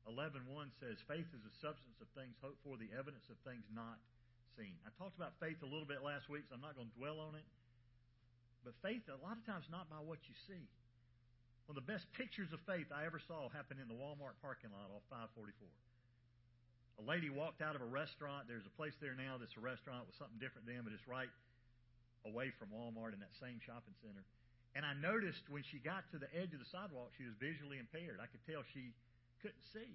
11.1 0.05 0.45
says, 0.77 1.01
Faith 1.09 1.25
is 1.33 1.41
the 1.41 1.55
substance 1.61 1.97
of 1.97 2.07
things 2.13 2.37
hoped 2.41 2.61
for, 2.61 2.77
the 2.77 2.93
evidence 2.93 3.25
of 3.33 3.37
things 3.41 3.65
not 3.73 3.97
seen. 4.53 4.77
I 4.85 4.93
talked 5.01 5.17
about 5.17 5.33
faith 5.41 5.59
a 5.65 5.69
little 5.69 5.87
bit 5.87 6.05
last 6.05 6.29
week, 6.29 6.45
so 6.47 6.53
I'm 6.53 6.63
not 6.63 6.77
going 6.77 6.89
to 6.93 6.97
dwell 6.97 7.17
on 7.17 7.33
it. 7.33 7.45
But 8.61 8.77
faith, 8.81 9.05
a 9.09 9.17
lot 9.21 9.37
of 9.37 9.45
times, 9.45 9.65
not 9.69 9.89
by 9.89 10.01
what 10.01 10.21
you 10.25 10.35
see. 10.49 10.65
One 11.65 11.77
of 11.77 11.81
the 11.81 11.89
best 11.89 12.05
pictures 12.13 12.53
of 12.53 12.61
faith 12.69 12.89
I 12.93 13.09
ever 13.09 13.17
saw 13.17 13.49
happened 13.49 13.81
in 13.81 13.89
the 13.89 13.97
Walmart 13.97 14.37
parking 14.41 14.69
lot 14.69 14.93
off 14.93 15.05
544. 15.09 15.65
A 17.01 17.03
lady 17.03 17.33
walked 17.33 17.65
out 17.65 17.73
of 17.73 17.81
a 17.81 17.89
restaurant. 17.89 18.45
There's 18.45 18.65
a 18.65 18.75
place 18.77 18.93
there 19.01 19.17
now 19.17 19.41
that's 19.41 19.57
a 19.57 19.63
restaurant 19.63 20.05
with 20.05 20.15
something 20.15 20.37
different 20.37 20.69
then, 20.69 20.85
but 20.85 20.93
it's 20.93 21.05
right 21.09 21.29
away 22.23 22.53
from 22.55 22.69
Walmart 22.69 23.17
in 23.17 23.21
that 23.21 23.33
same 23.41 23.57
shopping 23.61 23.97
center. 24.01 24.23
And 24.77 24.83
I 24.85 24.93
noticed 24.97 25.45
when 25.47 25.63
she 25.63 25.79
got 25.79 26.05
to 26.11 26.17
the 26.19 26.29
edge 26.35 26.51
of 26.51 26.59
the 26.59 26.69
sidewalk, 26.69 27.15
she 27.17 27.25
was 27.25 27.35
visually 27.39 27.79
impaired. 27.79 28.19
I 28.19 28.27
could 28.27 28.43
tell 28.43 28.61
she 28.75 28.91
couldn't 29.45 29.69
see. 29.69 29.93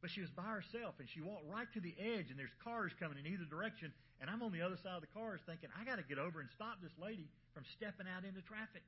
But 0.00 0.08
she 0.08 0.24
was 0.24 0.32
by 0.32 0.48
herself, 0.48 0.96
and 0.96 1.04
she 1.12 1.20
walked 1.20 1.44
right 1.44 1.68
to 1.76 1.80
the 1.84 1.92
edge, 2.00 2.32
and 2.32 2.40
there's 2.40 2.56
cars 2.64 2.88
coming 2.96 3.20
in 3.20 3.28
either 3.28 3.44
direction, 3.44 3.92
and 4.16 4.32
I'm 4.32 4.40
on 4.40 4.48
the 4.48 4.64
other 4.64 4.80
side 4.80 4.96
of 4.96 5.04
the 5.04 5.12
cars 5.12 5.44
thinking, 5.44 5.68
I 5.76 5.84
got 5.84 6.00
to 6.00 6.06
get 6.08 6.16
over 6.16 6.40
and 6.40 6.48
stop 6.56 6.80
this 6.80 6.96
lady 6.96 7.28
from 7.52 7.68
stepping 7.76 8.08
out 8.08 8.24
into 8.24 8.40
traffic. 8.40 8.80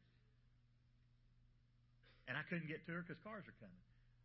And 2.24 2.40
I 2.40 2.48
couldn't 2.48 2.64
get 2.64 2.80
to 2.88 2.96
her 2.96 3.04
because 3.04 3.20
cars 3.20 3.44
are 3.44 3.58
coming. 3.60 3.82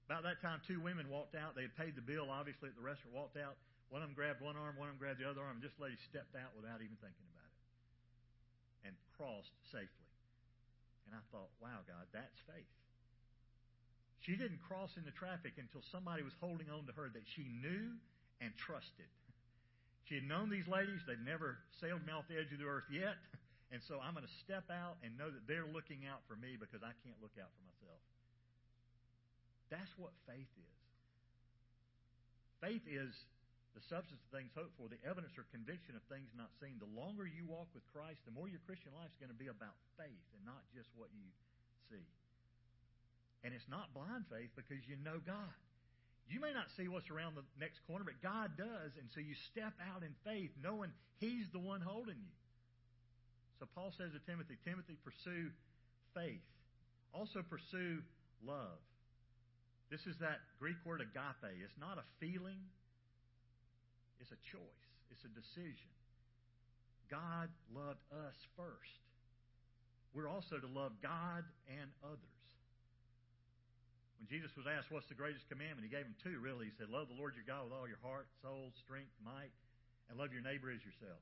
About 0.08 0.24
that 0.24 0.40
time, 0.40 0.64
two 0.64 0.80
women 0.80 1.12
walked 1.12 1.36
out. 1.36 1.60
They 1.60 1.68
had 1.68 1.76
paid 1.76 2.00
the 2.00 2.06
bill, 2.06 2.32
obviously, 2.32 2.72
at 2.72 2.80
the 2.80 2.86
restaurant, 2.88 3.12
walked 3.12 3.36
out. 3.36 3.60
One 3.92 4.00
of 4.00 4.08
them 4.08 4.16
grabbed 4.16 4.40
one 4.40 4.56
arm, 4.56 4.80
one 4.80 4.88
of 4.88 4.96
them 4.96 5.04
grabbed 5.04 5.20
the 5.20 5.28
other 5.28 5.44
arm, 5.44 5.60
and 5.60 5.64
this 5.64 5.76
lady 5.76 6.00
stepped 6.08 6.40
out 6.40 6.56
without 6.56 6.80
even 6.80 6.96
thinking 7.04 7.28
about 7.36 7.52
it 7.52 8.88
and 8.88 8.94
crossed 9.20 9.52
safely. 9.76 10.08
And 11.08 11.16
I 11.16 11.24
thought, 11.36 11.52
wow, 11.60 11.84
God, 11.84 12.08
that's 12.16 12.40
faith. 12.48 12.72
She 14.26 14.36
didn't 14.36 14.60
cross 14.66 14.90
into 14.98 15.12
traffic 15.14 15.56
until 15.62 15.86
somebody 15.92 16.24
was 16.24 16.34
holding 16.42 16.68
on 16.74 16.86
to 16.90 16.94
her 16.98 17.08
that 17.14 17.26
she 17.38 17.46
knew 17.62 17.96
and 18.42 18.52
trusted. 18.58 19.10
She 20.10 20.16
had 20.16 20.26
known 20.26 20.50
these 20.50 20.68
ladies. 20.68 21.04
They'd 21.04 21.24
never 21.24 21.60
sailed 21.84 22.04
me 22.08 22.16
off 22.16 22.26
the 22.32 22.40
edge 22.40 22.52
of 22.56 22.60
the 22.60 22.68
earth 22.68 22.88
yet. 22.88 23.20
And 23.72 23.84
so 23.84 24.00
I'm 24.00 24.16
going 24.16 24.24
to 24.24 24.38
step 24.48 24.72
out 24.72 24.96
and 25.04 25.20
know 25.20 25.28
that 25.28 25.44
they're 25.44 25.68
looking 25.68 26.08
out 26.08 26.24
for 26.32 26.40
me 26.40 26.56
because 26.56 26.80
I 26.80 26.96
can't 27.04 27.20
look 27.20 27.36
out 27.36 27.52
for 27.52 27.64
myself. 27.68 28.00
That's 29.68 29.92
what 30.00 30.16
faith 30.24 30.48
is. 30.48 30.78
Faith 32.64 32.86
is 32.88 33.12
the 33.76 33.84
substance 33.92 34.24
of 34.24 34.30
things 34.32 34.50
hoped 34.56 34.74
for, 34.80 34.88
the 34.88 34.98
evidence 35.04 35.36
or 35.36 35.44
conviction 35.52 35.94
of 36.00 36.02
things 36.08 36.32
not 36.34 36.50
seen. 36.64 36.80
The 36.80 36.90
longer 36.96 37.28
you 37.28 37.44
walk 37.46 37.68
with 37.76 37.84
Christ, 37.92 38.24
the 38.24 38.34
more 38.34 38.48
your 38.48 38.64
Christian 38.64 38.96
life 38.96 39.12
is 39.12 39.20
going 39.20 39.36
to 39.36 39.38
be 39.38 39.52
about 39.52 39.76
faith 40.00 40.26
and 40.34 40.42
not 40.48 40.64
just 40.72 40.88
what 40.96 41.12
you 41.12 41.28
see. 41.92 42.08
And 43.48 43.56
it's 43.56 43.72
not 43.72 43.96
blind 43.96 44.28
faith 44.28 44.52
because 44.60 44.84
you 44.92 45.00
know 45.00 45.24
God. 45.24 45.56
You 46.28 46.44
may 46.44 46.52
not 46.52 46.68
see 46.76 46.92
what's 46.92 47.08
around 47.08 47.40
the 47.40 47.48
next 47.56 47.80
corner, 47.88 48.04
but 48.04 48.20
God 48.20 48.60
does, 48.60 48.92
and 49.00 49.08
so 49.16 49.24
you 49.24 49.32
step 49.48 49.72
out 49.80 50.04
in 50.04 50.12
faith 50.28 50.52
knowing 50.60 50.92
He's 51.24 51.48
the 51.56 51.64
one 51.64 51.80
holding 51.80 52.20
you. 52.20 52.36
So 53.56 53.66
Paul 53.72 53.96
says 53.96 54.12
to 54.12 54.20
Timothy, 54.28 54.60
Timothy, 54.68 55.00
pursue 55.00 55.48
faith. 56.12 56.44
Also 57.16 57.40
pursue 57.40 58.04
love. 58.44 58.84
This 59.88 60.04
is 60.04 60.20
that 60.20 60.44
Greek 60.60 60.76
word 60.84 61.00
agape. 61.00 61.56
It's 61.64 61.80
not 61.80 61.96
a 61.96 62.04
feeling, 62.20 62.60
it's 64.20 64.36
a 64.36 64.42
choice, 64.52 64.92
it's 65.08 65.24
a 65.24 65.32
decision. 65.32 65.96
God 67.08 67.48
loved 67.72 68.04
us 68.12 68.36
first. 68.60 69.00
We're 70.12 70.28
also 70.28 70.60
to 70.60 70.68
love 70.68 70.92
God 71.00 71.48
and 71.72 71.88
others. 72.04 72.37
When 74.18 74.28
Jesus 74.30 74.50
was 74.58 74.66
asked, 74.66 74.90
What's 74.90 75.08
the 75.08 75.18
greatest 75.18 75.46
commandment? 75.50 75.86
He 75.86 75.94
gave 75.94 76.06
him 76.06 76.18
two, 76.22 76.42
really. 76.42 76.70
He 76.70 76.76
said, 76.78 76.90
Love 76.90 77.10
the 77.10 77.18
Lord 77.18 77.38
your 77.38 77.46
God 77.46 77.70
with 77.70 77.76
all 77.78 77.86
your 77.86 78.02
heart, 78.02 78.26
soul, 78.42 78.74
strength, 78.82 79.14
might, 79.22 79.54
and 80.10 80.18
love 80.18 80.34
your 80.34 80.42
neighbor 80.42 80.74
as 80.74 80.82
yourself. 80.82 81.22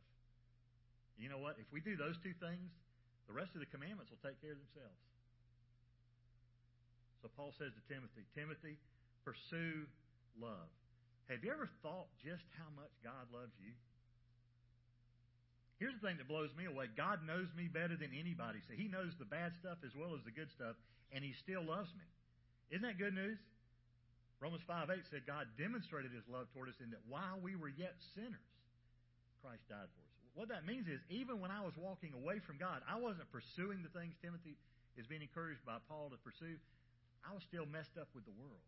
You 1.20 1.32
know 1.32 1.40
what? 1.40 1.56
If 1.60 1.68
we 1.72 1.80
do 1.80 1.96
those 1.96 2.20
two 2.20 2.36
things, 2.40 2.72
the 3.28 3.36
rest 3.36 3.56
of 3.56 3.64
the 3.64 3.72
commandments 3.72 4.12
will 4.12 4.22
take 4.24 4.40
care 4.44 4.56
of 4.56 4.60
themselves. 4.60 5.02
So 7.24 7.32
Paul 7.34 7.56
says 7.58 7.74
to 7.74 7.84
Timothy, 7.90 8.28
Timothy, 8.38 8.78
pursue 9.26 9.90
love. 10.38 10.70
Have 11.26 11.42
you 11.42 11.50
ever 11.50 11.66
thought 11.82 12.12
just 12.22 12.46
how 12.54 12.70
much 12.78 12.94
God 13.02 13.26
loves 13.34 13.56
you? 13.58 13.74
Here's 15.82 15.98
the 15.98 16.06
thing 16.06 16.22
that 16.22 16.30
blows 16.30 16.54
me 16.56 16.70
away. 16.70 16.88
God 16.94 17.26
knows 17.26 17.50
me 17.58 17.68
better 17.68 17.98
than 17.98 18.14
anybody. 18.16 18.62
So 18.70 18.78
he 18.78 18.88
knows 18.88 19.12
the 19.18 19.28
bad 19.28 19.52
stuff 19.60 19.82
as 19.84 19.92
well 19.98 20.14
as 20.14 20.24
the 20.24 20.32
good 20.32 20.48
stuff, 20.54 20.78
and 21.12 21.26
he 21.26 21.34
still 21.34 21.66
loves 21.66 21.92
me. 21.98 22.06
Isn't 22.72 22.84
that 22.84 22.98
good 22.98 23.14
news? 23.14 23.38
Romans 24.40 24.64
5 24.68 24.90
8 24.90 25.00
said 25.12 25.22
God 25.26 25.48
demonstrated 25.58 26.12
his 26.12 26.24
love 26.28 26.48
toward 26.54 26.70
us 26.70 26.76
in 26.84 26.92
that 26.92 27.02
while 27.08 27.40
we 27.42 27.56
were 27.56 27.72
yet 27.72 27.96
sinners, 28.14 28.50
Christ 29.42 29.64
died 29.70 29.90
for 29.94 30.02
us 30.02 30.16
what 30.36 30.52
that 30.52 30.68
means 30.68 30.92
is, 30.92 31.00
even 31.08 31.40
when 31.40 31.50
I 31.50 31.64
was 31.64 31.72
walking 31.80 32.12
away 32.12 32.44
from 32.44 32.60
God, 32.60 32.84
I 32.84 33.00
wasn't 33.00 33.32
pursuing 33.32 33.80
the 33.82 33.92
things 33.96 34.12
Timothy 34.20 34.60
is 35.00 35.08
being 35.08 35.24
encouraged 35.24 35.64
by 35.64 35.80
Paul 35.88 36.12
to 36.12 36.20
pursue. 36.20 36.60
I 37.24 37.32
was 37.32 37.42
still 37.48 37.64
messed 37.64 37.96
up 37.96 38.12
with 38.12 38.28
the 38.28 38.36
world. 38.36 38.64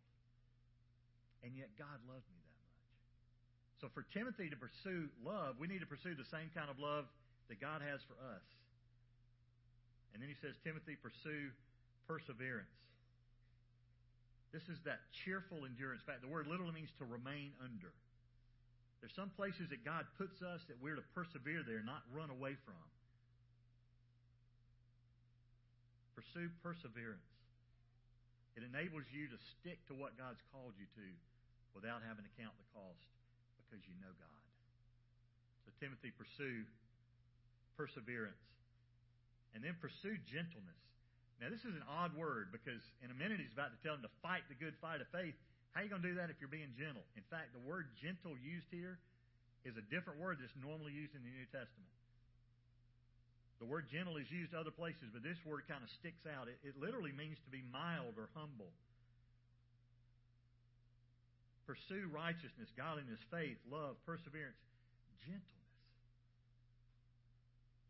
And 1.43 1.53
yet 1.59 1.75
God 1.75 1.99
loved 2.07 2.25
me 2.31 2.39
that 2.39 2.59
much. 2.63 2.81
So 3.83 3.85
for 3.91 4.07
Timothy 4.15 4.47
to 4.49 4.57
pursue 4.57 5.11
love, 5.21 5.59
we 5.59 5.67
need 5.67 5.83
to 5.83 5.91
pursue 5.91 6.15
the 6.15 6.25
same 6.31 6.49
kind 6.55 6.71
of 6.71 6.79
love 6.79 7.05
that 7.51 7.59
God 7.59 7.83
has 7.83 7.99
for 8.07 8.15
us. 8.31 8.47
And 10.15 10.23
then 10.23 10.31
he 10.31 10.39
says, 10.39 10.55
Timothy, 10.63 10.97
pursue 10.97 11.51
perseverance. 12.07 12.73
This 14.55 14.63
is 14.71 14.79
that 14.87 15.03
cheerful 15.25 15.67
endurance. 15.67 16.01
Fact, 16.07 16.23
the 16.23 16.31
word 16.31 16.47
literally 16.47 16.73
means 16.73 16.91
to 16.97 17.05
remain 17.05 17.51
under. 17.59 17.91
There's 19.03 19.13
some 19.13 19.29
places 19.35 19.69
that 19.69 19.85
God 19.85 20.07
puts 20.17 20.41
us 20.41 20.63
that 20.71 20.79
we're 20.81 20.97
to 20.97 21.05
persevere 21.13 21.61
there, 21.61 21.83
not 21.85 22.01
run 22.09 22.33
away 22.33 22.57
from. 22.65 22.81
Pursue 26.17 26.49
perseverance. 26.65 27.29
It 28.57 28.65
enables 28.65 29.05
you 29.13 29.29
to 29.29 29.37
stick 29.53 29.77
to 29.85 29.93
what 29.93 30.17
God's 30.17 30.41
called 30.49 30.73
you 30.81 30.89
to 30.97 31.07
without 31.77 32.01
having 32.01 32.25
to 32.25 32.33
count 32.41 32.57
the 32.57 32.65
cost 32.73 33.05
because 33.61 33.85
you 33.85 33.93
know 34.01 34.09
God. 34.17 34.43
So, 35.67 35.75
Timothy, 35.77 36.09
pursue 36.09 36.65
perseverance. 37.77 38.41
And 39.53 39.61
then 39.61 39.77
pursue 39.77 40.17
gentleness. 40.25 40.81
Now, 41.37 41.53
this 41.53 41.61
is 41.61 41.77
an 41.77 41.85
odd 41.85 42.17
word 42.17 42.49
because 42.49 42.81
in 43.05 43.13
a 43.13 43.17
minute 43.17 43.37
he's 43.37 43.53
about 43.53 43.69
to 43.69 43.79
tell 43.85 43.93
him 43.93 44.01
to 44.01 44.13
fight 44.25 44.41
the 44.49 44.57
good 44.57 44.73
fight 44.81 45.05
of 45.05 45.09
faith. 45.13 45.37
How 45.77 45.81
are 45.81 45.83
you 45.85 45.93
going 45.93 46.01
to 46.01 46.09
do 46.09 46.17
that 46.17 46.33
if 46.33 46.41
you're 46.41 46.49
being 46.49 46.73
gentle? 46.73 47.05
In 47.13 47.21
fact, 47.29 47.53
the 47.53 47.61
word 47.61 47.85
gentle 48.01 48.33
used 48.41 48.65
here 48.73 48.97
is 49.61 49.77
a 49.77 49.85
different 49.93 50.17
word 50.17 50.41
that's 50.41 50.57
normally 50.57 50.97
used 50.97 51.13
in 51.13 51.21
the 51.21 51.29
New 51.29 51.45
Testament. 51.53 51.93
The 53.61 53.69
word 53.69 53.85
gentle 53.89 54.17
is 54.17 54.29
used 54.29 54.53
other 54.57 54.73
places, 54.73 55.09
but 55.13 55.21
this 55.21 55.37
word 55.45 55.65
kind 55.69 55.81
of 55.81 55.89
sticks 56.01 56.25
out. 56.25 56.49
It, 56.49 56.57
it 56.65 56.73
literally 56.77 57.13
means 57.13 57.37
to 57.45 57.51
be 57.53 57.61
mild 57.69 58.17
or 58.17 58.29
humble. 58.33 58.69
Pursue 61.65 62.09
righteousness, 62.09 62.69
godliness, 62.77 63.21
faith, 63.29 63.57
love, 63.69 63.97
perseverance, 64.05 64.57
gentleness. 65.25 65.57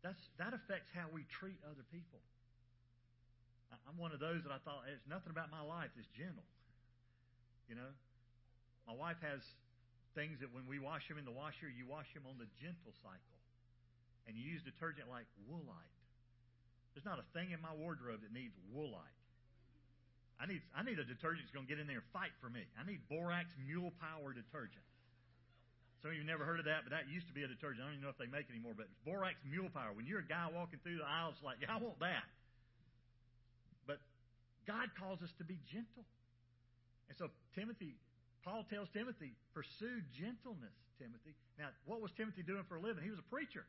That's, 0.02 0.22
that 0.40 0.52
affects 0.56 0.88
how 0.92 1.08
we 1.12 1.24
treat 1.40 1.56
other 1.64 1.84
people. 1.92 2.20
I'm 3.72 3.96
one 4.00 4.16
of 4.16 4.20
those 4.20 4.44
that 4.44 4.52
I 4.52 4.60
thought, 4.64 4.88
there's 4.88 5.04
nothing 5.08 5.32
about 5.32 5.52
my 5.52 5.60
life 5.60 5.92
that's 5.92 6.08
gentle. 6.16 6.46
You 7.68 7.76
know, 7.76 7.92
my 8.88 8.96
wife 8.96 9.20
has 9.20 9.44
things 10.16 10.40
that 10.40 10.48
when 10.56 10.64
we 10.64 10.80
wash 10.80 11.04
them 11.08 11.20
in 11.20 11.28
the 11.28 11.34
washer, 11.34 11.68
you 11.68 11.84
wash 11.84 12.08
them 12.16 12.24
on 12.24 12.40
the 12.40 12.48
gentle 12.58 12.96
cycle, 13.04 13.38
and 14.24 14.32
you 14.36 14.44
use 14.44 14.64
detergent 14.64 15.12
like 15.12 15.28
Woolite. 15.44 15.96
There's 16.96 17.04
not 17.04 17.20
a 17.20 17.28
thing 17.36 17.52
in 17.52 17.60
my 17.60 17.76
wardrobe 17.76 18.24
that 18.24 18.32
needs 18.32 18.56
Woolite. 18.72 19.18
I 20.40 20.46
need 20.46 20.62
I 20.70 20.86
need 20.86 21.02
a 21.02 21.06
detergent 21.06 21.44
that's 21.44 21.54
going 21.54 21.66
to 21.66 21.70
get 21.70 21.82
in 21.82 21.90
there 21.90 22.00
and 22.00 22.10
fight 22.14 22.30
for 22.38 22.46
me. 22.48 22.62
I 22.78 22.86
need 22.86 23.02
Borax 23.10 23.50
Mule 23.58 23.90
Power 23.98 24.30
detergent. 24.30 24.86
Some 25.98 26.14
of 26.14 26.16
you 26.16 26.22
never 26.22 26.46
heard 26.46 26.62
of 26.62 26.66
that, 26.70 26.86
but 26.86 26.94
that 26.94 27.10
used 27.10 27.26
to 27.26 27.34
be 27.34 27.42
a 27.42 27.50
detergent. 27.50 27.82
I 27.82 27.90
don't 27.90 27.98
even 27.98 28.06
know 28.06 28.14
if 28.14 28.22
they 28.22 28.30
make 28.30 28.46
it 28.46 28.54
anymore, 28.54 28.78
but 28.78 28.86
Borax 29.02 29.42
Mule 29.42 29.66
Power. 29.74 29.90
When 29.90 30.06
you're 30.06 30.22
a 30.22 30.30
guy 30.30 30.46
walking 30.46 30.78
through 30.86 31.02
the 31.02 31.08
aisles, 31.10 31.34
like, 31.42 31.58
yeah, 31.58 31.74
I 31.74 31.82
want 31.82 31.98
that. 31.98 32.22
God 34.68 34.92
calls 35.00 35.24
us 35.24 35.32
to 35.40 35.44
be 35.48 35.56
gentle. 35.72 36.04
And 37.08 37.16
so 37.16 37.32
Timothy, 37.56 37.96
Paul 38.44 38.68
tells 38.68 38.92
Timothy, 38.92 39.32
pursue 39.56 40.04
gentleness, 40.20 40.76
Timothy. 41.00 41.32
Now, 41.56 41.72
what 41.88 42.04
was 42.04 42.12
Timothy 42.20 42.44
doing 42.44 42.68
for 42.68 42.76
a 42.76 42.82
living? 42.84 43.00
He 43.00 43.08
was 43.08 43.18
a 43.18 43.30
preacher. 43.32 43.64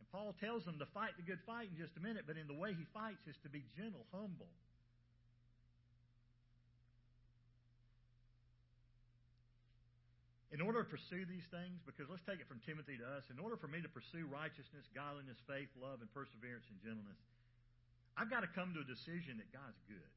And 0.00 0.08
Paul 0.08 0.32
tells 0.40 0.64
him 0.64 0.80
to 0.80 0.88
fight 0.96 1.12
the 1.20 1.28
good 1.28 1.44
fight 1.44 1.68
in 1.68 1.76
just 1.76 1.92
a 2.00 2.02
minute, 2.02 2.24
but 2.24 2.40
in 2.40 2.48
the 2.48 2.56
way 2.56 2.72
he 2.72 2.88
fights 2.96 3.20
is 3.28 3.36
to 3.44 3.52
be 3.52 3.60
gentle, 3.76 4.08
humble. 4.16 4.48
In 10.56 10.62
order 10.64 10.80
to 10.80 10.88
pursue 10.88 11.26
these 11.28 11.44
things, 11.50 11.82
because 11.84 12.08
let's 12.08 12.22
take 12.24 12.38
it 12.40 12.48
from 12.48 12.62
Timothy 12.64 12.96
to 12.96 13.06
us, 13.18 13.26
in 13.28 13.42
order 13.42 13.58
for 13.58 13.66
me 13.66 13.82
to 13.82 13.90
pursue 13.90 14.24
righteousness, 14.30 14.86
godliness, 14.94 15.36
faith, 15.50 15.68
love, 15.76 15.98
and 16.00 16.08
perseverance 16.14 16.64
and 16.70 16.78
gentleness, 16.80 17.18
I've 18.16 18.30
got 18.30 18.46
to 18.46 18.50
come 18.50 18.74
to 18.74 18.80
a 18.80 18.88
decision 18.88 19.42
that 19.42 19.50
God's 19.50 19.80
good 19.90 20.12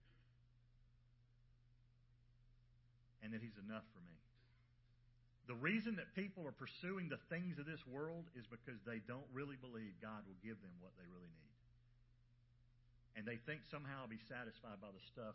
and 3.25 3.33
that 3.33 3.41
He's 3.41 3.57
enough 3.57 3.85
for 3.91 4.01
me. 4.05 4.17
The 5.49 5.57
reason 5.57 5.95
that 5.95 6.11
people 6.11 6.43
are 6.43 6.53
pursuing 6.53 7.07
the 7.07 7.21
things 7.31 7.55
of 7.57 7.65
this 7.65 7.81
world 7.87 8.27
is 8.35 8.43
because 8.45 8.77
they 8.83 8.99
don't 9.07 9.25
really 9.31 9.55
believe 9.55 9.95
God 10.03 10.27
will 10.27 10.37
give 10.43 10.59
them 10.59 10.75
what 10.83 10.91
they 10.99 11.07
really 11.07 11.31
need. 11.31 11.55
And 13.15 13.23
they 13.25 13.39
think 13.49 13.63
somehow 13.71 14.05
I'll 14.05 14.11
be 14.11 14.21
satisfied 14.27 14.77
by 14.77 14.91
the 14.91 15.01
stuff 15.09 15.33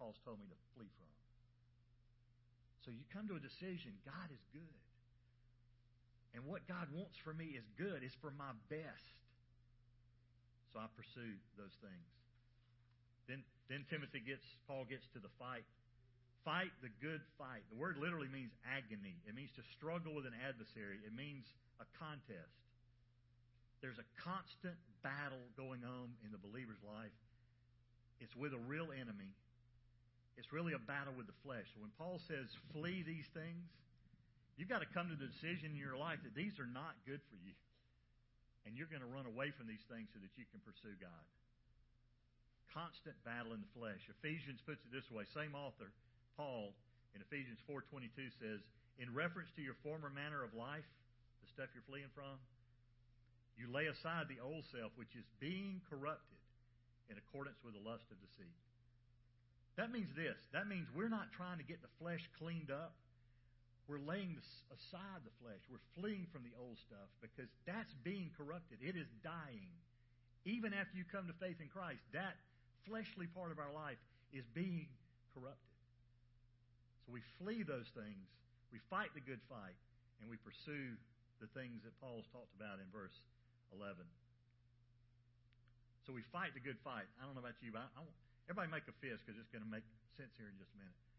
Paul's 0.00 0.18
told 0.24 0.40
me 0.40 0.48
to 0.48 0.58
flee 0.74 0.88
from. 0.96 1.12
So 2.82 2.88
you 2.90 3.04
come 3.12 3.28
to 3.28 3.36
a 3.36 3.42
decision 3.42 3.92
God 4.02 4.32
is 4.32 4.40
good. 4.50 4.80
And 6.32 6.48
what 6.48 6.64
God 6.64 6.88
wants 6.94 7.20
for 7.20 7.34
me 7.36 7.52
is 7.58 7.66
good, 7.76 8.00
it's 8.00 8.16
for 8.24 8.32
my 8.32 8.56
best. 8.72 9.14
So 10.70 10.78
I 10.78 10.86
pursue 10.94 11.34
those 11.58 11.74
things. 11.82 12.08
Then, 13.26 13.42
then 13.70 13.86
Timothy 13.90 14.22
gets, 14.22 14.42
Paul 14.66 14.86
gets 14.86 15.06
to 15.14 15.20
the 15.22 15.30
fight. 15.38 15.66
Fight 16.42 16.72
the 16.80 16.90
good 17.04 17.20
fight. 17.36 17.62
The 17.68 17.78
word 17.78 18.00
literally 18.00 18.30
means 18.30 18.50
agony. 18.64 19.18
It 19.28 19.36
means 19.36 19.52
to 19.60 19.64
struggle 19.76 20.16
with 20.16 20.24
an 20.24 20.34
adversary. 20.40 20.98
It 21.04 21.12
means 21.12 21.44
a 21.82 21.86
contest. 22.00 22.56
There's 23.84 24.00
a 24.00 24.08
constant 24.20 24.76
battle 25.04 25.42
going 25.56 25.84
on 25.84 26.16
in 26.24 26.32
the 26.32 26.40
believer's 26.40 26.80
life. 26.84 27.12
It's 28.20 28.32
with 28.36 28.52
a 28.52 28.62
real 28.68 28.92
enemy. 28.92 29.32
It's 30.36 30.52
really 30.52 30.72
a 30.72 30.80
battle 30.80 31.12
with 31.16 31.28
the 31.28 31.36
flesh. 31.44 31.68
So 31.76 31.84
when 31.84 31.92
Paul 32.00 32.20
says, 32.28 32.48
flee 32.72 33.04
these 33.04 33.28
things, 33.36 33.68
you've 34.56 34.68
got 34.68 34.80
to 34.84 34.90
come 34.92 35.08
to 35.12 35.16
the 35.16 35.28
decision 35.28 35.72
in 35.72 35.80
your 35.80 35.96
life 35.96 36.20
that 36.24 36.36
these 36.36 36.56
are 36.60 36.68
not 36.68 36.96
good 37.04 37.20
for 37.28 37.36
you. 37.40 37.56
And 38.68 38.76
you're 38.76 38.90
going 38.90 39.04
to 39.04 39.08
run 39.08 39.24
away 39.24 39.52
from 39.56 39.66
these 39.66 39.82
things 39.88 40.12
so 40.12 40.20
that 40.20 40.32
you 40.36 40.44
can 40.52 40.60
pursue 40.60 40.92
God. 41.00 41.24
Constant 42.70 43.16
battle 43.26 43.56
in 43.56 43.64
the 43.64 43.72
flesh. 43.74 44.00
Ephesians 44.20 44.62
puts 44.62 44.84
it 44.84 44.92
this 44.94 45.08
way. 45.10 45.26
Same 45.34 45.56
author, 45.56 45.90
Paul, 46.36 46.76
in 47.16 47.24
Ephesians 47.24 47.58
4.22 47.66 48.30
says, 48.38 48.60
In 49.02 49.10
reference 49.10 49.50
to 49.58 49.62
your 49.64 49.74
former 49.82 50.12
manner 50.12 50.44
of 50.44 50.54
life, 50.54 50.86
the 51.42 51.48
stuff 51.50 51.72
you're 51.74 51.86
fleeing 51.90 52.12
from, 52.14 52.38
you 53.58 53.66
lay 53.68 53.90
aside 53.90 54.30
the 54.30 54.38
old 54.40 54.64
self, 54.70 54.94
which 54.94 55.12
is 55.18 55.26
being 55.42 55.82
corrupted 55.90 56.38
in 57.10 57.18
accordance 57.18 57.58
with 57.66 57.74
the 57.74 57.82
lust 57.82 58.06
of 58.08 58.16
deceit. 58.22 58.56
That 59.76 59.90
means 59.90 60.12
this. 60.14 60.38
That 60.52 60.68
means 60.68 60.86
we're 60.94 61.12
not 61.12 61.32
trying 61.34 61.58
to 61.58 61.66
get 61.66 61.82
the 61.82 61.92
flesh 61.98 62.22
cleaned 62.38 62.70
up. 62.70 62.94
We're 63.90 64.06
laying 64.06 64.38
aside 64.70 65.20
the 65.26 65.34
flesh. 65.42 65.58
We're 65.66 65.82
fleeing 65.98 66.30
from 66.30 66.46
the 66.46 66.54
old 66.54 66.78
stuff 66.78 67.10
because 67.18 67.50
that's 67.66 67.90
being 68.06 68.30
corrupted. 68.38 68.78
It 68.78 68.94
is 68.94 69.10
dying. 69.26 69.74
Even 70.46 70.70
after 70.70 70.94
you 70.94 71.02
come 71.10 71.26
to 71.26 71.34
faith 71.42 71.58
in 71.58 71.66
Christ, 71.66 71.98
that 72.14 72.38
fleshly 72.86 73.26
part 73.34 73.50
of 73.50 73.58
our 73.58 73.74
life 73.74 73.98
is 74.30 74.46
being 74.54 74.86
corrupted. 75.34 75.74
So 77.02 77.10
we 77.10 77.26
flee 77.42 77.66
those 77.66 77.90
things. 77.98 78.30
We 78.70 78.78
fight 78.86 79.10
the 79.18 79.26
good 79.26 79.42
fight, 79.50 79.74
and 80.22 80.30
we 80.30 80.38
pursue 80.38 80.94
the 81.42 81.50
things 81.50 81.82
that 81.82 81.90
Paul's 81.98 82.30
talked 82.30 82.54
about 82.54 82.78
in 82.78 82.86
verse 82.94 83.18
11. 83.74 84.06
So 86.06 86.14
we 86.14 86.22
fight 86.30 86.54
the 86.54 86.62
good 86.62 86.78
fight. 86.86 87.10
I 87.18 87.26
don't 87.26 87.34
know 87.34 87.42
about 87.42 87.58
you, 87.58 87.74
but 87.74 87.90
I, 87.90 87.90
I, 87.98 88.06
everybody 88.46 88.70
make 88.70 88.86
a 88.86 88.94
fist 89.02 89.26
because 89.26 89.34
it's 89.34 89.50
going 89.50 89.66
to 89.66 89.72
make 89.72 89.84
sense 90.14 90.30
here 90.38 90.46
in 90.46 90.54
just 90.62 90.70
a 90.74 90.78
minute. 90.78 91.09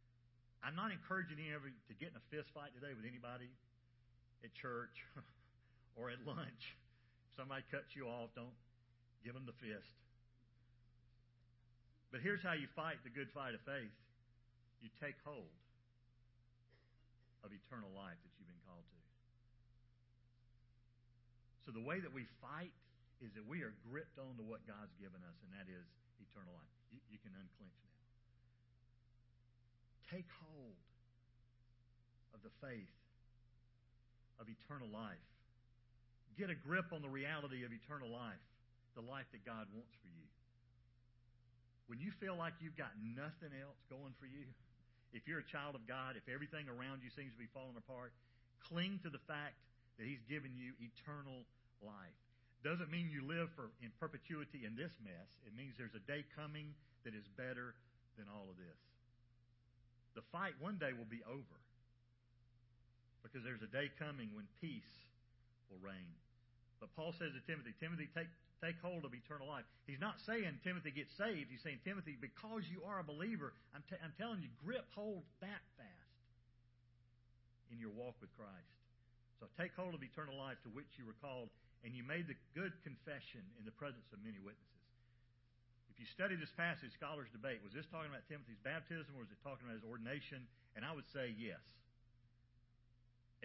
I'm 0.61 0.77
not 0.77 0.93
encouraging 0.93 1.41
ever 1.49 1.69
to 1.69 1.93
get 1.97 2.13
in 2.13 2.17
a 2.21 2.25
fist 2.29 2.53
fight 2.53 2.69
today 2.77 2.93
with 2.93 3.05
anybody 3.05 3.49
at 4.45 4.53
church 4.53 4.93
or 5.97 6.13
at 6.13 6.21
lunch. 6.21 6.77
If 7.29 7.33
somebody 7.33 7.65
cuts 7.73 7.97
you 7.97 8.05
off, 8.05 8.29
don't 8.37 8.53
give 9.25 9.33
them 9.33 9.49
the 9.49 9.57
fist. 9.57 9.89
But 12.13 12.21
here's 12.21 12.43
how 12.45 12.53
you 12.53 12.69
fight 12.77 13.01
the 13.01 13.13
good 13.13 13.31
fight 13.33 13.57
of 13.57 13.61
faith 13.65 13.93
you 14.81 14.89
take 14.97 15.17
hold 15.21 15.53
of 17.45 17.53
eternal 17.53 17.89
life 17.93 18.17
that 18.21 18.31
you've 18.37 18.49
been 18.49 18.65
called 18.65 18.85
to. 18.85 18.99
So 21.65 21.69
the 21.69 21.81
way 21.81 22.01
that 22.01 22.09
we 22.09 22.25
fight 22.41 22.73
is 23.21 23.29
that 23.37 23.45
we 23.45 23.61
are 23.61 23.73
gripped 23.85 24.17
onto 24.17 24.41
what 24.41 24.65
God's 24.65 24.93
given 24.97 25.21
us, 25.21 25.37
and 25.45 25.53
that 25.53 25.69
is 25.69 25.85
eternal 26.17 26.53
life. 26.57 26.73
You, 26.89 26.97
you 27.13 27.21
can 27.21 27.33
unclench. 27.37 27.90
Take 30.11 30.27
hold 30.43 30.75
of 32.35 32.43
the 32.43 32.51
faith 32.59 32.99
of 34.43 34.51
eternal 34.51 34.91
life. 34.91 35.23
Get 36.35 36.51
a 36.51 36.57
grip 36.57 36.91
on 36.91 36.99
the 36.99 37.07
reality 37.07 37.63
of 37.63 37.71
eternal 37.71 38.11
life, 38.11 38.43
the 38.99 39.05
life 39.07 39.31
that 39.31 39.47
God 39.47 39.71
wants 39.71 39.95
for 40.03 40.11
you. 40.11 40.27
When 41.87 42.03
you 42.03 42.11
feel 42.19 42.35
like 42.35 42.59
you've 42.59 42.75
got 42.75 42.91
nothing 42.99 43.55
else 43.55 43.79
going 43.87 44.11
for 44.19 44.27
you, 44.27 44.47
if 45.15 45.27
you're 45.27 45.39
a 45.43 45.47
child 45.47 45.75
of 45.79 45.87
God, 45.87 46.19
if 46.19 46.27
everything 46.27 46.67
around 46.67 47.03
you 47.03 47.11
seems 47.11 47.31
to 47.31 47.39
be 47.39 47.51
falling 47.51 47.79
apart, 47.79 48.11
cling 48.67 48.99
to 49.03 49.11
the 49.11 49.19
fact 49.31 49.59
that 49.95 50.07
He's 50.07 50.23
given 50.27 50.51
you 50.55 50.75
eternal 50.79 51.43
life. 51.79 52.19
Doesn't 52.63 52.91
mean 52.91 53.07
you 53.07 53.23
live 53.23 53.47
for 53.55 53.71
in 53.79 53.91
perpetuity 53.99 54.67
in 54.67 54.75
this 54.75 54.91
mess. 55.03 55.29
It 55.47 55.55
means 55.55 55.75
there's 55.79 55.95
a 55.95 56.03
day 56.03 56.27
coming 56.35 56.75
that 57.03 57.15
is 57.15 57.27
better 57.39 57.75
than 58.19 58.27
all 58.27 58.47
of 58.51 58.59
this. 58.59 58.90
The 60.15 60.25
fight 60.31 60.53
one 60.59 60.77
day 60.77 60.91
will 60.91 61.09
be 61.09 61.23
over. 61.23 61.57
Because 63.23 63.45
there's 63.45 63.61
a 63.61 63.71
day 63.71 63.87
coming 63.95 64.33
when 64.33 64.49
peace 64.59 64.91
will 65.69 65.79
reign. 65.79 66.11
But 66.81 66.91
Paul 66.97 67.13
says 67.15 67.31
to 67.37 67.41
Timothy, 67.45 67.71
Timothy, 67.77 68.09
take, 68.11 68.27
take 68.59 68.75
hold 68.81 69.05
of 69.05 69.13
eternal 69.13 69.47
life. 69.47 69.63
He's 69.85 70.01
not 70.01 70.17
saying, 70.25 70.57
Timothy, 70.65 70.89
get 70.89 71.07
saved. 71.15 71.53
He's 71.53 71.61
saying, 71.61 71.85
Timothy, 71.85 72.17
because 72.17 72.65
you 72.67 72.81
are 72.83 72.99
a 72.99 73.05
believer, 73.05 73.53
I'm, 73.71 73.85
t- 73.85 74.01
I'm 74.01 74.11
telling 74.17 74.41
you, 74.41 74.49
grip 74.57 74.89
hold 74.97 75.21
that 75.39 75.63
fast 75.77 76.01
in 77.69 77.77
your 77.77 77.93
walk 77.93 78.17
with 78.19 78.33
Christ. 78.33 78.75
So 79.39 79.45
take 79.55 79.71
hold 79.77 79.93
of 79.93 80.01
eternal 80.01 80.35
life 80.35 80.57
to 80.65 80.69
which 80.73 80.89
you 80.97 81.05
were 81.05 81.17
called 81.21 81.53
and 81.81 81.93
you 81.93 82.05
made 82.05 82.29
the 82.29 82.37
good 82.53 82.73
confession 82.85 83.41
in 83.57 83.65
the 83.65 83.73
presence 83.73 84.05
of 84.13 84.21
many 84.21 84.37
witnesses. 84.37 84.80
You 86.01 86.09
study 86.17 86.33
this 86.33 86.49
passage, 86.57 86.89
scholars 86.97 87.29
debate 87.29 87.61
was 87.61 87.77
this 87.77 87.85
talking 87.93 88.09
about 88.09 88.25
Timothy's 88.25 88.57
baptism 88.65 89.13
or 89.13 89.21
was 89.21 89.29
it 89.29 89.37
talking 89.45 89.69
about 89.69 89.77
his 89.77 89.85
ordination? 89.85 90.41
And 90.73 90.81
I 90.81 90.97
would 90.97 91.05
say 91.13 91.29
yes. 91.37 91.61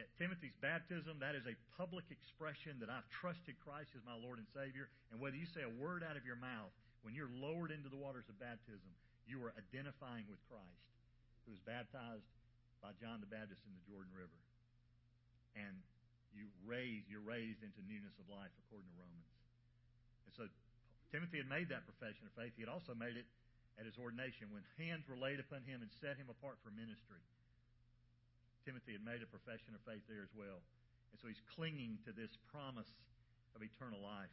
At 0.00 0.08
Timothy's 0.16 0.56
baptism, 0.64 1.20
that 1.20 1.36
is 1.36 1.44
a 1.44 1.52
public 1.76 2.08
expression 2.08 2.80
that 2.80 2.88
I've 2.88 3.04
trusted 3.12 3.60
Christ 3.60 3.92
as 3.92 4.00
my 4.08 4.16
Lord 4.16 4.40
and 4.40 4.48
Savior. 4.56 4.88
And 5.12 5.20
whether 5.20 5.36
you 5.36 5.44
say 5.44 5.68
a 5.68 5.74
word 5.76 6.00
out 6.00 6.16
of 6.16 6.24
your 6.24 6.40
mouth, 6.40 6.72
when 7.04 7.12
you're 7.12 7.28
lowered 7.28 7.76
into 7.76 7.92
the 7.92 8.00
waters 8.00 8.24
of 8.32 8.40
baptism, 8.40 8.88
you 9.28 9.36
are 9.44 9.52
identifying 9.60 10.24
with 10.24 10.40
Christ, 10.48 10.84
who 11.44 11.52
was 11.52 11.60
baptized 11.68 12.24
by 12.80 12.96
John 12.96 13.20
the 13.20 13.28
Baptist 13.28 13.60
in 13.68 13.72
the 13.76 13.84
Jordan 13.84 14.16
River. 14.16 14.40
And 15.60 15.76
you 16.32 16.48
raise, 16.64 17.04
you're 17.04 17.20
raised 17.20 17.60
into 17.60 17.84
newness 17.84 18.16
of 18.16 18.32
life 18.32 18.52
according 18.64 18.88
to 18.88 18.96
Romans. 18.96 19.28
And 20.24 20.32
so 20.40 20.44
Timothy 21.14 21.38
had 21.38 21.50
made 21.50 21.70
that 21.70 21.86
profession 21.86 22.26
of 22.26 22.34
faith. 22.34 22.54
He 22.58 22.66
had 22.66 22.72
also 22.72 22.94
made 22.94 23.14
it 23.14 23.28
at 23.78 23.84
his 23.84 24.00
ordination 24.00 24.50
when 24.50 24.64
hands 24.80 25.04
were 25.06 25.20
laid 25.20 25.38
upon 25.38 25.62
him 25.62 25.84
and 25.84 25.90
set 26.00 26.16
him 26.16 26.32
apart 26.32 26.58
for 26.64 26.72
ministry. 26.72 27.22
Timothy 28.64 28.96
had 28.96 29.04
made 29.06 29.22
a 29.22 29.30
profession 29.30 29.76
of 29.76 29.82
faith 29.86 30.02
there 30.10 30.26
as 30.26 30.34
well. 30.34 30.58
And 31.14 31.16
so 31.22 31.30
he's 31.30 31.40
clinging 31.54 32.02
to 32.08 32.10
this 32.10 32.34
promise 32.50 32.90
of 33.54 33.62
eternal 33.62 34.02
life. 34.02 34.32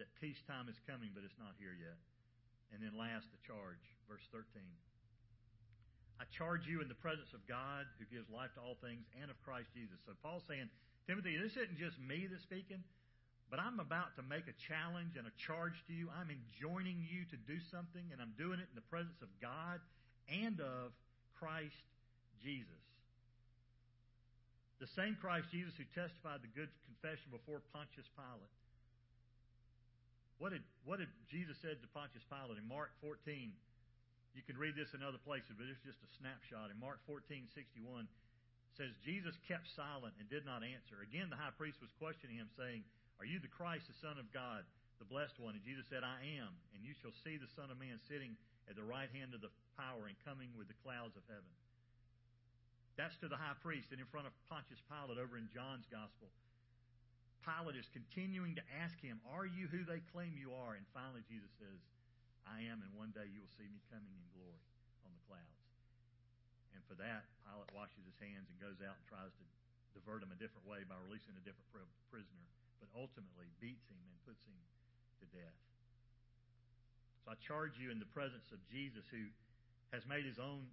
That 0.00 0.08
peacetime 0.16 0.72
is 0.72 0.80
coming, 0.88 1.12
but 1.12 1.26
it's 1.26 1.36
not 1.36 1.52
here 1.60 1.76
yet. 1.76 2.00
And 2.72 2.80
then 2.80 2.96
last, 2.96 3.28
the 3.28 3.42
charge, 3.44 3.82
verse 4.08 4.24
13. 4.32 4.64
I 6.20 6.24
charge 6.32 6.64
you 6.64 6.80
in 6.80 6.88
the 6.88 6.96
presence 6.96 7.32
of 7.36 7.44
God 7.44 7.84
who 8.00 8.08
gives 8.08 8.28
life 8.32 8.52
to 8.56 8.60
all 8.64 8.76
things 8.80 9.04
and 9.20 9.28
of 9.28 9.36
Christ 9.44 9.72
Jesus. 9.76 10.00
So 10.04 10.12
Paul's 10.24 10.44
saying, 10.48 10.68
Timothy, 11.08 11.36
this 11.36 11.56
isn't 11.56 11.80
just 11.80 11.96
me 12.00 12.28
that's 12.28 12.44
speaking, 12.44 12.84
but 13.50 13.58
I'm 13.58 13.82
about 13.82 14.14
to 14.14 14.22
make 14.22 14.46
a 14.46 14.54
challenge 14.70 15.18
and 15.18 15.26
a 15.26 15.34
charge 15.34 15.74
to 15.90 15.92
you. 15.92 16.06
I'm 16.14 16.30
enjoining 16.30 17.02
you 17.02 17.26
to 17.34 17.38
do 17.50 17.58
something, 17.74 18.06
and 18.14 18.22
I'm 18.22 18.32
doing 18.38 18.62
it 18.62 18.70
in 18.70 18.76
the 18.78 18.86
presence 18.86 19.18
of 19.20 19.30
God 19.42 19.82
and 20.30 20.62
of 20.62 20.94
Christ 21.34 21.82
Jesus. 22.38 22.78
The 24.78 24.88
same 24.94 25.18
Christ 25.18 25.50
Jesus 25.50 25.74
who 25.76 25.84
testified 25.92 26.40
the 26.46 26.52
good 26.54 26.70
confession 26.88 27.34
before 27.34 27.60
Pontius 27.74 28.06
Pilate. 28.14 28.54
What 30.40 30.56
did, 30.56 30.64
what 30.88 31.02
did 31.02 31.12
Jesus 31.28 31.58
said 31.60 31.82
to 31.84 31.88
Pontius 31.92 32.24
Pilate 32.30 32.56
in 32.56 32.64
Mark 32.64 32.94
14? 33.04 33.52
You 34.32 34.46
can 34.46 34.56
read 34.56 34.78
this 34.78 34.94
in 34.94 35.02
other 35.02 35.20
places, 35.20 35.52
but 35.58 35.66
it's 35.68 35.82
just 35.84 36.00
a 36.00 36.10
snapshot. 36.16 36.70
In 36.72 36.78
Mark 36.78 37.02
14, 37.04 37.50
61, 37.52 38.06
says, 38.78 38.94
Jesus 39.04 39.36
kept 39.44 39.68
silent 39.74 40.14
and 40.16 40.24
did 40.30 40.46
not 40.46 40.62
answer. 40.62 41.02
Again, 41.02 41.28
the 41.28 41.36
high 41.36 41.52
priest 41.52 41.82
was 41.82 41.92
questioning 41.98 42.40
him, 42.40 42.48
saying, 42.56 42.86
Are 43.20 43.28
you 43.28 43.36
the 43.36 43.52
Christ, 43.52 43.84
the 43.84 44.00
Son 44.00 44.16
of 44.16 44.32
God, 44.32 44.64
the 44.96 45.04
blessed 45.04 45.36
one? 45.36 45.52
And 45.52 45.60
Jesus 45.60 45.84
said, 45.92 46.00
I 46.00 46.40
am. 46.40 46.48
And 46.72 46.80
you 46.80 46.96
shall 46.96 47.12
see 47.12 47.36
the 47.36 47.52
Son 47.52 47.68
of 47.68 47.76
Man 47.76 48.00
sitting 48.08 48.32
at 48.64 48.80
the 48.80 48.86
right 48.86 49.12
hand 49.12 49.36
of 49.36 49.44
the 49.44 49.52
power 49.76 50.08
and 50.08 50.16
coming 50.24 50.48
with 50.56 50.72
the 50.72 50.80
clouds 50.80 51.20
of 51.20 51.24
heaven. 51.28 51.52
That's 52.96 53.20
to 53.20 53.28
the 53.28 53.36
high 53.36 53.60
priest 53.60 53.92
and 53.92 54.00
in 54.00 54.08
front 54.08 54.24
of 54.24 54.32
Pontius 54.48 54.80
Pilate 54.88 55.20
over 55.20 55.36
in 55.36 55.52
John's 55.52 55.84
Gospel. 55.92 56.32
Pilate 57.44 57.76
is 57.76 57.88
continuing 57.92 58.56
to 58.56 58.64
ask 58.80 58.96
him, 59.00 59.20
Are 59.28 59.48
you 59.48 59.68
who 59.68 59.84
they 59.84 60.04
claim 60.12 60.36
you 60.36 60.52
are? 60.52 60.76
And 60.76 60.84
finally, 60.92 61.24
Jesus 61.28 61.48
says, 61.56 61.80
I 62.44 62.64
am, 62.68 62.84
and 62.84 62.92
one 62.96 63.12
day 63.12 63.28
you 63.28 63.40
will 63.40 63.54
see 63.56 63.68
me 63.68 63.80
coming 63.88 64.12
in 64.12 64.24
glory 64.36 64.64
on 65.04 65.12
the 65.12 65.24
clouds. 65.28 65.60
And 66.76 66.84
for 66.84 66.96
that, 67.00 67.24
Pilate 67.44 67.72
washes 67.72 68.04
his 68.04 68.20
hands 68.20 68.48
and 68.52 68.56
goes 68.60 68.80
out 68.84 68.96
and 68.96 69.04
tries 69.08 69.32
to 69.32 69.44
divert 69.96 70.20
him 70.20 70.32
a 70.32 70.38
different 70.38 70.68
way 70.68 70.84
by 70.84 71.00
releasing 71.08 71.34
a 71.40 71.44
different 71.44 71.68
prisoner, 72.12 72.46
but 72.80 72.88
ultimately 72.96 73.52
beats 73.60 73.86
him 73.86 74.00
and 74.00 74.16
puts 74.26 74.40
him 74.42 74.56
to 75.20 75.24
death. 75.30 75.60
So 77.22 77.32
I 77.32 77.36
charge 77.44 77.76
you 77.76 77.92
in 77.92 78.00
the 78.00 78.08
presence 78.08 78.48
of 78.50 78.58
Jesus, 78.72 79.04
who 79.12 79.28
has 79.92 80.02
made 80.08 80.24
his 80.24 80.40
own 80.40 80.66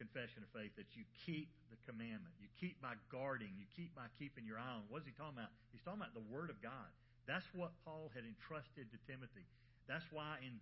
confession 0.00 0.44
of 0.44 0.50
faith, 0.52 0.72
that 0.76 0.88
you 0.92 1.04
keep 1.24 1.48
the 1.72 1.78
commandment. 1.88 2.32
You 2.40 2.48
keep 2.60 2.80
by 2.84 2.96
guarding. 3.08 3.52
You 3.56 3.64
keep 3.72 3.96
by 3.96 4.08
keeping 4.20 4.44
your 4.44 4.60
eye 4.60 4.80
on. 4.80 4.88
What 4.92 5.04
is 5.04 5.08
he 5.08 5.14
talking 5.16 5.40
about? 5.40 5.52
He's 5.72 5.84
talking 5.84 6.00
about 6.00 6.12
the 6.12 6.24
Word 6.28 6.52
of 6.52 6.60
God. 6.60 6.88
That's 7.24 7.46
what 7.56 7.74
Paul 7.82 8.12
had 8.14 8.22
entrusted 8.22 8.86
to 8.92 8.98
Timothy. 9.08 9.48
That's 9.90 10.06
why 10.14 10.38
in 10.44 10.60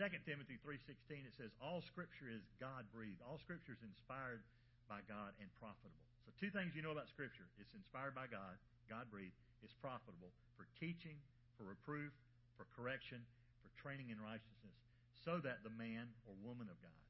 2 0.00 0.06
Timothy 0.24 0.56
3.16 0.60 1.24
it 1.24 1.34
says, 1.36 1.52
All 1.60 1.84
Scripture 1.84 2.28
is 2.28 2.44
God-breathed. 2.60 3.20
All 3.24 3.40
Scripture 3.40 3.76
is 3.76 3.82
inspired 3.84 4.40
by 4.88 5.02
God 5.08 5.34
and 5.42 5.48
profitable. 5.60 6.00
So 6.24 6.32
two 6.40 6.50
things 6.52 6.72
you 6.72 6.80
know 6.80 6.94
about 6.94 7.10
Scripture. 7.12 7.46
It's 7.60 7.74
inspired 7.76 8.16
by 8.16 8.28
God, 8.28 8.56
God-breathed. 8.88 9.36
It's 9.66 9.74
profitable 9.82 10.30
for 10.54 10.70
teaching, 10.78 11.18
for 11.58 11.66
reproof, 11.66 12.14
for 12.54 12.70
correction, 12.78 13.18
for 13.66 13.74
training 13.74 14.14
in 14.14 14.22
righteousness, 14.22 14.78
so 15.26 15.42
that 15.42 15.66
the 15.66 15.74
man 15.74 16.06
or 16.22 16.38
woman 16.46 16.70
of 16.70 16.78
God 16.78 17.02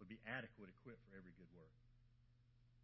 would 0.00 0.08
be 0.08 0.16
adequate, 0.24 0.72
equipped 0.72 1.04
for 1.04 1.12
every 1.20 1.36
good 1.36 1.52
work. 1.52 1.76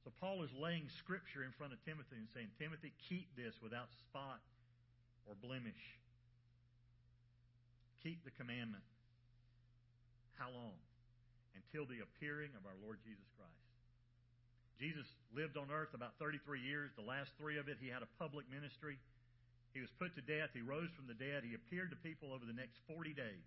So 0.05 0.13
Paul 0.21 0.45
is 0.45 0.53
laying 0.53 0.85
Scripture 1.01 1.49
in 1.49 1.53
front 1.57 1.73
of 1.73 1.81
Timothy 1.81 2.21
and 2.21 2.29
saying, 2.37 2.53
Timothy, 2.61 2.93
keep 3.09 3.33
this 3.41 3.57
without 3.65 3.89
spot 4.05 4.45
or 5.25 5.33
blemish. 5.33 5.97
Keep 8.05 8.21
the 8.29 8.37
commandment. 8.37 8.85
How 10.37 10.53
long? 10.53 10.77
Until 11.57 11.89
the 11.89 12.05
appearing 12.05 12.53
of 12.53 12.69
our 12.69 12.77
Lord 12.85 13.01
Jesus 13.01 13.29
Christ. 13.33 13.70
Jesus 14.81 15.05
lived 15.37 15.61
on 15.61 15.69
earth 15.69 15.93
about 15.93 16.17
33 16.17 16.65
years. 16.65 16.89
The 16.97 17.05
last 17.05 17.29
three 17.37 17.61
of 17.61 17.69
it, 17.69 17.77
he 17.77 17.93
had 17.93 18.01
a 18.01 18.09
public 18.17 18.49
ministry. 18.49 18.97
He 19.77 19.85
was 19.85 19.93
put 20.01 20.17
to 20.17 20.25
death. 20.25 20.51
He 20.57 20.65
rose 20.65 20.89
from 20.97 21.05
the 21.05 21.15
dead. 21.15 21.45
He 21.45 21.53
appeared 21.53 21.93
to 21.93 21.99
people 22.01 22.33
over 22.33 22.49
the 22.49 22.57
next 22.57 22.81
40 22.89 23.13
days. 23.13 23.47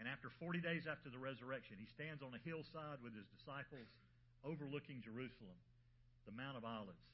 And 0.00 0.08
after 0.08 0.32
40 0.40 0.64
days 0.64 0.88
after 0.88 1.12
the 1.12 1.20
resurrection, 1.20 1.76
he 1.78 1.86
stands 1.92 2.24
on 2.24 2.32
a 2.32 2.40
hillside 2.42 3.04
with 3.04 3.12
his 3.14 3.28
disciples 3.36 3.86
overlooking 4.42 5.04
Jerusalem, 5.04 5.54
the 6.26 6.34
Mount 6.34 6.58
of 6.58 6.64
Olives. 6.66 7.06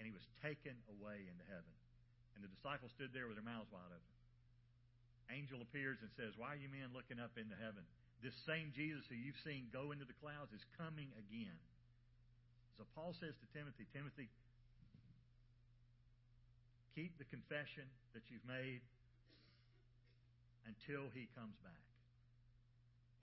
And 0.00 0.08
he 0.08 0.14
was 0.16 0.24
taken 0.42 0.74
away 0.88 1.28
into 1.28 1.44
heaven. 1.46 1.74
And 2.34 2.42
the 2.42 2.50
disciples 2.50 2.90
stood 2.96 3.12
there 3.12 3.28
with 3.28 3.36
their 3.36 3.46
mouths 3.46 3.70
wide 3.70 3.92
open. 3.92 4.14
Angel 5.28 5.60
appears 5.60 6.00
and 6.00 6.08
says, 6.16 6.32
Why 6.40 6.56
are 6.56 6.60
you 6.60 6.72
men 6.72 6.96
looking 6.96 7.20
up 7.20 7.36
into 7.36 7.54
heaven? 7.54 7.84
This 8.24 8.34
same 8.48 8.72
Jesus 8.72 9.04
who 9.06 9.14
you've 9.14 9.38
seen 9.44 9.68
go 9.70 9.92
into 9.92 10.08
the 10.08 10.16
clouds 10.18 10.50
is 10.56 10.64
coming 10.80 11.12
again. 11.20 11.54
So 12.78 12.86
Paul 12.94 13.10
says 13.18 13.34
to 13.42 13.46
Timothy, 13.50 13.90
Timothy, 13.90 14.30
keep 16.94 17.18
the 17.18 17.26
confession 17.26 17.90
that 18.14 18.22
you've 18.30 18.46
made 18.46 18.86
until 20.62 21.10
he 21.10 21.26
comes 21.34 21.58
back. 21.66 21.82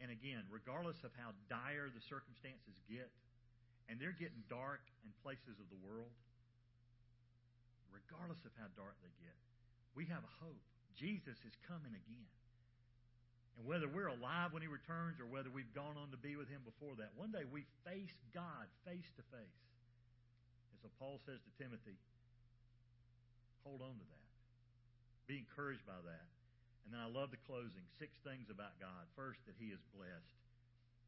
And 0.04 0.12
again, 0.12 0.44
regardless 0.52 1.00
of 1.08 1.16
how 1.16 1.32
dire 1.48 1.88
the 1.88 2.04
circumstances 2.04 2.76
get, 2.92 3.08
and 3.88 3.96
they're 3.96 4.18
getting 4.18 4.44
dark 4.52 4.84
in 5.08 5.16
places 5.24 5.56
of 5.56 5.72
the 5.72 5.80
world, 5.88 6.12
regardless 7.96 8.44
of 8.44 8.52
how 8.60 8.68
dark 8.76 9.00
they 9.00 9.14
get, 9.24 9.40
we 9.96 10.04
have 10.12 10.20
a 10.20 10.34
hope. 10.44 10.60
Jesus 11.00 11.40
is 11.48 11.56
coming 11.64 11.96
again. 11.96 12.32
And 13.56 13.64
whether 13.64 13.88
we're 13.88 14.12
alive 14.12 14.52
when 14.52 14.62
he 14.62 14.68
returns 14.68 15.24
or 15.24 15.28
whether 15.32 15.48
we've 15.48 15.72
gone 15.72 15.96
on 15.96 16.12
to 16.12 16.20
be 16.20 16.36
with 16.36 16.52
him 16.52 16.60
before 16.68 16.96
that, 17.00 17.16
one 17.16 17.32
day 17.32 17.48
we 17.48 17.64
face 17.88 18.12
God 18.36 18.68
face 18.84 19.08
to 19.16 19.24
face. 19.32 19.64
And 20.76 20.78
so 20.84 20.92
Paul 21.00 21.24
says 21.24 21.40
to 21.40 21.52
Timothy, 21.56 21.96
hold 23.64 23.80
on 23.80 23.96
to 23.96 24.06
that. 24.12 24.26
Be 25.26 25.40
encouraged 25.40 25.88
by 25.88 25.98
that. 26.04 26.28
And 26.86 26.94
then 26.94 27.02
I 27.02 27.10
love 27.10 27.34
the 27.34 27.42
closing. 27.50 27.82
Six 27.98 28.14
things 28.22 28.52
about 28.54 28.78
God. 28.78 29.10
First, 29.18 29.42
that 29.50 29.58
he 29.58 29.74
is 29.74 29.82
blessed. 29.96 30.38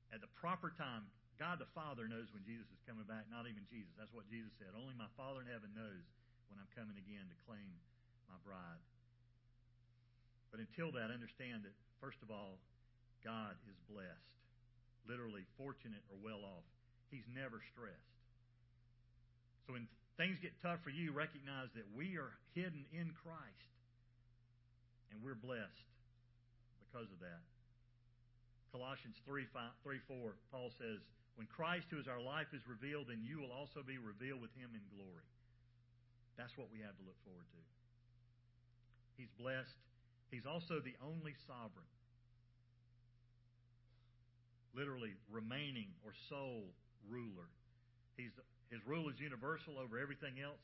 At 0.10 0.24
the 0.24 0.32
proper 0.40 0.74
time, 0.74 1.06
God 1.38 1.62
the 1.62 1.70
Father 1.78 2.10
knows 2.10 2.34
when 2.34 2.42
Jesus 2.48 2.66
is 2.74 2.82
coming 2.90 3.06
back, 3.06 3.30
not 3.30 3.46
even 3.46 3.62
Jesus. 3.70 3.94
That's 3.94 4.10
what 4.16 4.26
Jesus 4.26 4.50
said. 4.58 4.74
Only 4.74 4.98
my 4.98 5.12
Father 5.14 5.46
in 5.46 5.52
heaven 5.52 5.70
knows 5.78 6.02
when 6.50 6.58
I'm 6.58 6.72
coming 6.74 6.98
again 6.98 7.30
to 7.30 7.38
claim 7.46 7.70
my 8.26 8.42
bride. 8.42 8.82
But 10.50 10.66
until 10.66 10.90
that, 10.98 11.14
understand 11.14 11.62
that 11.68 11.76
First 12.02 12.22
of 12.22 12.30
all, 12.30 12.62
God 13.26 13.58
is 13.66 13.78
blessed, 13.90 14.32
literally 15.10 15.44
fortunate 15.58 16.04
or 16.08 16.18
well 16.22 16.46
off. 16.46 16.66
He's 17.10 17.26
never 17.34 17.60
stressed. 17.74 18.14
So 19.66 19.74
when 19.74 19.90
things 20.16 20.38
get 20.40 20.56
tough 20.62 20.80
for 20.84 20.94
you, 20.94 21.12
recognize 21.12 21.68
that 21.76 21.88
we 21.92 22.16
are 22.16 22.32
hidden 22.56 22.86
in 22.94 23.12
Christ 23.24 23.72
and 25.12 25.20
we're 25.24 25.40
blessed 25.40 25.88
because 26.84 27.10
of 27.12 27.20
that. 27.20 27.44
Colossians 28.72 29.16
3, 29.24 29.48
5, 29.50 29.84
3 29.84 30.00
4, 30.06 30.36
Paul 30.52 30.70
says, 30.76 31.00
When 31.40 31.48
Christ, 31.48 31.88
who 31.90 31.98
is 31.98 32.08
our 32.08 32.22
life, 32.22 32.52
is 32.52 32.62
revealed, 32.68 33.08
then 33.10 33.24
you 33.24 33.40
will 33.40 33.52
also 33.52 33.82
be 33.82 33.98
revealed 33.98 34.44
with 34.44 34.54
him 34.60 34.76
in 34.76 34.84
glory. 34.92 35.26
That's 36.36 36.54
what 36.60 36.70
we 36.70 36.84
have 36.84 36.94
to 36.94 37.06
look 37.08 37.18
forward 37.26 37.48
to. 37.48 37.62
He's 39.18 39.32
blessed 39.40 39.74
He's 40.32 40.46
also 40.46 40.84
the 40.84 40.96
only 41.00 41.34
sovereign. 41.48 41.88
Literally, 44.76 45.16
remaining 45.32 45.90
or 46.06 46.12
sole 46.30 46.68
ruler. 47.10 47.50
He's, 48.20 48.34
his 48.70 48.84
rule 48.86 49.08
is 49.10 49.18
universal 49.18 49.80
over 49.80 49.98
everything 49.98 50.38
else, 50.44 50.62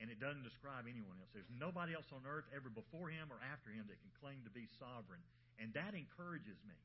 and 0.00 0.08
it 0.10 0.18
doesn't 0.18 0.42
describe 0.42 0.88
anyone 0.88 1.20
else. 1.20 1.30
There's 1.36 1.52
nobody 1.52 1.92
else 1.92 2.08
on 2.10 2.24
earth 2.24 2.48
ever 2.50 2.72
before 2.72 3.12
him 3.12 3.28
or 3.28 3.38
after 3.44 3.70
him 3.70 3.86
that 3.86 4.00
can 4.00 4.12
claim 4.18 4.40
to 4.48 4.52
be 4.52 4.66
sovereign. 4.80 5.22
And 5.60 5.72
that 5.76 5.96
encourages 5.96 6.58
me 6.68 6.76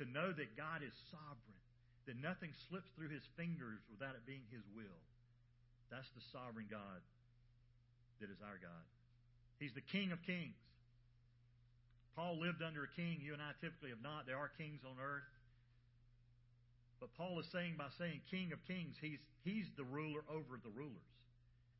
to 0.00 0.04
know 0.08 0.32
that 0.32 0.56
God 0.56 0.84
is 0.84 0.94
sovereign, 1.12 1.60
that 2.06 2.16
nothing 2.20 2.52
slips 2.68 2.88
through 2.96 3.12
his 3.12 3.24
fingers 3.36 3.80
without 3.92 4.16
it 4.16 4.24
being 4.24 4.44
his 4.48 4.64
will. 4.72 5.00
That's 5.92 6.08
the 6.12 6.24
sovereign 6.32 6.68
God 6.68 7.00
that 8.20 8.28
is 8.28 8.40
our 8.44 8.60
God. 8.60 8.84
He's 9.58 9.74
the 9.74 9.84
King 9.84 10.12
of 10.12 10.20
kings. 10.22 10.58
Paul 12.18 12.42
lived 12.42 12.66
under 12.66 12.82
a 12.82 12.90
king. 12.98 13.22
You 13.22 13.30
and 13.30 13.38
I 13.38 13.54
typically 13.62 13.94
have 13.94 14.02
not. 14.02 14.26
There 14.26 14.34
are 14.34 14.50
kings 14.58 14.82
on 14.82 14.98
earth. 14.98 15.30
But 16.98 17.14
Paul 17.14 17.38
is 17.38 17.46
saying 17.54 17.78
by 17.78 17.94
saying 17.94 18.26
King 18.26 18.50
of 18.50 18.58
Kings, 18.66 18.98
he's, 18.98 19.22
he's 19.46 19.70
the 19.78 19.86
ruler 19.86 20.26
over 20.26 20.58
the 20.58 20.74
rulers. 20.74 21.14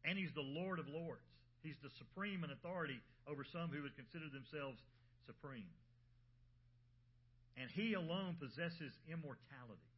And 0.06 0.14
he's 0.14 0.30
the 0.38 0.46
Lord 0.46 0.78
of 0.78 0.86
Lords. 0.86 1.26
He's 1.66 1.74
the 1.82 1.90
supreme 1.98 2.46
in 2.46 2.54
authority 2.54 3.02
over 3.26 3.42
some 3.42 3.74
who 3.74 3.82
would 3.82 3.98
consider 3.98 4.30
themselves 4.30 4.78
supreme. 5.26 5.74
And 7.58 7.66
he 7.74 7.98
alone 7.98 8.38
possesses 8.38 8.94
immortality. 9.10 9.90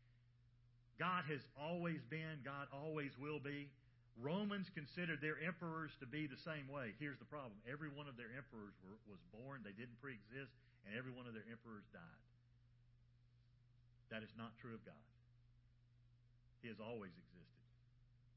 God 0.96 1.28
has 1.28 1.44
always 1.52 2.00
been, 2.08 2.40
God 2.48 2.64
always 2.72 3.12
will 3.20 3.44
be. 3.44 3.68
Romans 4.18 4.66
considered 4.74 5.22
their 5.22 5.38
emperors 5.38 5.94
to 6.02 6.06
be 6.06 6.26
the 6.26 6.40
same 6.42 6.66
way. 6.66 6.92
Here's 6.98 7.18
the 7.22 7.28
problem 7.30 7.54
every 7.68 7.88
one 7.92 8.10
of 8.10 8.18
their 8.18 8.32
emperors 8.34 8.74
were, 8.82 8.98
was 9.06 9.22
born, 9.30 9.62
they 9.62 9.76
didn't 9.76 9.96
pre 10.02 10.18
exist, 10.18 10.50
and 10.84 10.98
every 10.98 11.14
one 11.14 11.30
of 11.30 11.32
their 11.32 11.46
emperors 11.46 11.86
died. 11.94 12.22
That 14.10 14.26
is 14.26 14.32
not 14.34 14.50
true 14.58 14.74
of 14.74 14.82
God. 14.82 15.06
He 16.60 16.68
has 16.68 16.82
always 16.82 17.14
existed. 17.14 17.64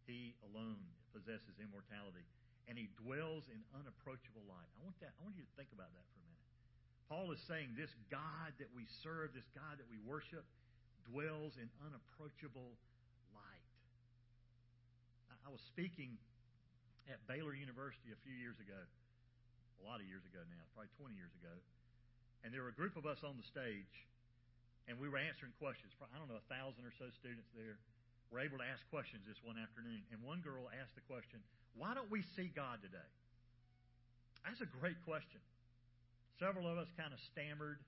He 0.05 0.37
alone 0.45 0.79
possesses 1.11 1.57
immortality, 1.59 2.23
and 2.69 2.77
he 2.77 2.93
dwells 3.01 3.49
in 3.49 3.59
unapproachable 3.73 4.45
light. 4.45 4.69
I 4.77 4.79
want 4.85 4.95
that. 5.01 5.17
I 5.17 5.19
want 5.25 5.35
you 5.35 5.43
to 5.43 5.55
think 5.57 5.73
about 5.73 5.91
that 5.91 6.05
for 6.13 6.19
a 6.21 6.25
minute. 6.29 6.47
Paul 7.09 7.27
is 7.35 7.41
saying 7.49 7.75
this 7.75 7.91
God 8.07 8.55
that 8.61 8.71
we 8.71 8.87
serve, 9.03 9.35
this 9.35 9.47
God 9.51 9.81
that 9.81 9.89
we 9.91 9.99
worship, 10.05 10.45
dwells 11.09 11.59
in 11.59 11.67
unapproachable 11.83 12.79
I 15.43 15.51
was 15.51 15.59
speaking 15.75 16.15
at 17.11 17.19
Baylor 17.27 17.51
University 17.51 18.15
a 18.15 18.19
few 18.23 18.31
years 18.31 18.55
ago, 18.63 18.79
a 18.79 19.83
lot 19.83 19.99
of 19.99 20.07
years 20.07 20.23
ago 20.23 20.39
now, 20.47 20.63
probably 20.71 20.87
20 20.95 21.19
years 21.19 21.35
ago, 21.43 21.51
and 22.47 22.55
there 22.55 22.63
were 22.63 22.71
a 22.71 22.79
group 22.79 22.95
of 22.95 23.03
us 23.03 23.19
on 23.27 23.35
the 23.35 23.43
stage, 23.43 23.91
and 24.87 24.95
we 24.95 25.11
were 25.11 25.19
answering 25.19 25.51
questions. 25.59 25.91
I 25.99 26.15
don't 26.15 26.31
know, 26.31 26.39
a 26.39 26.47
thousand 26.47 26.87
or 26.87 26.95
so 26.95 27.11
students 27.19 27.51
there 27.51 27.75
were 28.31 28.39
able 28.39 28.55
to 28.63 28.67
ask 28.67 28.79
questions 28.87 29.27
this 29.27 29.39
one 29.43 29.59
afternoon, 29.59 30.07
and 30.15 30.23
one 30.23 30.39
girl 30.39 30.71
asked 30.79 30.95
the 30.95 31.03
question, 31.11 31.43
"Why 31.75 31.91
don't 31.91 32.07
we 32.07 32.23
see 32.39 32.47
God 32.47 32.79
today?" 32.79 33.11
That's 34.47 34.63
a 34.63 34.71
great 34.79 34.99
question. 35.03 35.43
Several 36.39 36.71
of 36.71 36.79
us 36.79 36.87
kind 36.95 37.11
of 37.11 37.19
stammered 37.19 37.83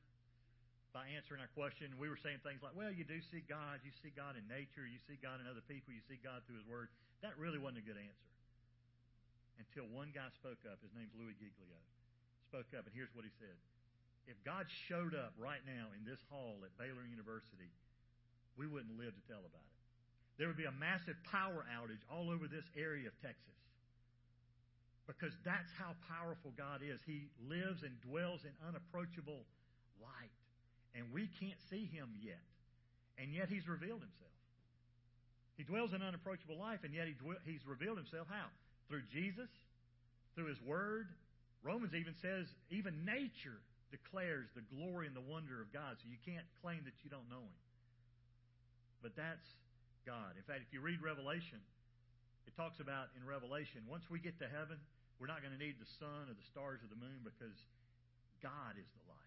by 0.95 1.11
answering 1.11 1.43
our 1.43 1.51
question. 1.51 1.91
We 1.99 2.07
were 2.07 2.15
saying 2.15 2.39
things 2.39 2.63
like, 2.63 2.71
well, 2.71 2.87
you 2.87 3.03
do 3.03 3.19
see 3.27 3.43
God. 3.43 3.83
You 3.83 3.91
see 3.99 4.15
God 4.15 4.39
in 4.39 4.47
nature. 4.47 4.87
You 4.87 4.95
see 5.03 5.19
God 5.19 5.43
in 5.43 5.45
other 5.51 5.61
people. 5.67 5.91
You 5.91 5.99
see 6.07 6.15
God 6.23 6.39
through 6.47 6.63
His 6.63 6.69
Word. 6.71 6.87
That 7.19 7.35
really 7.35 7.59
wasn't 7.59 7.83
a 7.83 7.85
good 7.85 7.99
answer. 7.99 8.31
Until 9.59 9.91
one 9.91 10.15
guy 10.15 10.31
spoke 10.39 10.63
up. 10.63 10.79
His 10.79 10.95
name's 10.95 11.11
Louis 11.19 11.35
Giglio. 11.35 11.79
Spoke 12.47 12.71
up, 12.79 12.87
and 12.87 12.95
here's 12.95 13.11
what 13.11 13.27
he 13.27 13.33
said. 13.43 13.59
If 14.23 14.39
God 14.47 14.71
showed 14.87 15.11
up 15.11 15.35
right 15.35 15.59
now 15.67 15.91
in 15.99 16.07
this 16.07 16.23
hall 16.31 16.63
at 16.63 16.71
Baylor 16.79 17.03
University, 17.03 17.67
we 18.55 18.63
wouldn't 18.63 18.95
live 18.95 19.11
to 19.11 19.23
tell 19.27 19.43
about 19.43 19.67
it. 19.67 19.75
There 20.39 20.47
would 20.47 20.59
be 20.59 20.67
a 20.67 20.79
massive 20.79 21.19
power 21.27 21.67
outage 21.75 22.03
all 22.07 22.31
over 22.31 22.47
this 22.47 22.65
area 22.79 23.11
of 23.11 23.15
Texas. 23.19 23.59
Because 25.11 25.35
that's 25.43 25.71
how 25.75 25.95
powerful 26.07 26.55
God 26.55 26.79
is. 26.79 27.03
He 27.03 27.27
lives 27.43 27.83
and 27.83 27.99
dwells 27.99 28.47
in 28.47 28.55
unapproachable 28.63 29.43
light 29.99 30.33
and 30.95 31.11
we 31.13 31.29
can't 31.39 31.59
see 31.69 31.85
him 31.91 32.09
yet. 32.23 32.41
And 33.19 33.31
yet 33.31 33.47
he's 33.47 33.67
revealed 33.67 34.01
himself. 34.01 34.31
He 35.55 35.63
dwells 35.63 35.93
in 35.93 36.03
unapproachable 36.03 36.59
life, 36.59 36.83
and 36.83 36.93
yet 36.93 37.07
he 37.07 37.15
dwe- 37.15 37.39
he's 37.45 37.63
revealed 37.67 37.97
himself 37.97 38.27
how? 38.27 38.47
Through 38.89 39.03
Jesus, 39.11 39.47
through 40.35 40.51
his 40.51 40.61
word, 40.61 41.07
Romans 41.63 41.95
even 41.95 42.13
says 42.21 42.45
even 42.69 43.07
nature 43.07 43.57
declares 43.89 44.51
the 44.53 44.65
glory 44.75 45.07
and 45.07 45.15
the 45.15 45.23
wonder 45.23 45.63
of 45.63 45.71
God, 45.71 45.95
so 45.97 46.05
you 46.05 46.19
can't 46.21 46.45
claim 46.59 46.83
that 46.85 46.93
you 47.01 47.09
don't 47.09 47.25
know 47.31 47.41
Him. 47.41 47.59
But 49.01 49.15
that's 49.15 49.45
God. 50.05 50.37
In 50.37 50.43
fact, 50.43 50.67
if 50.67 50.69
you 50.75 50.81
read 50.83 51.01
Revelation, 51.01 51.63
it 52.45 52.53
talks 52.53 52.77
about 52.83 53.09
in 53.17 53.23
Revelation, 53.25 53.81
once 53.89 54.05
we 54.11 54.19
get 54.19 54.37
to 54.43 54.49
heaven, 54.49 54.77
we're 55.17 55.31
not 55.31 55.39
going 55.39 55.55
to 55.55 55.61
need 55.61 55.79
the 55.79 55.89
sun 55.97 56.27
or 56.27 56.35
the 56.35 56.47
stars 56.51 56.83
or 56.83 56.89
the 56.91 56.99
moon 56.99 57.23
because 57.23 57.55
God 58.43 58.75
is 58.77 58.89
the 58.99 59.03
light. 59.09 59.24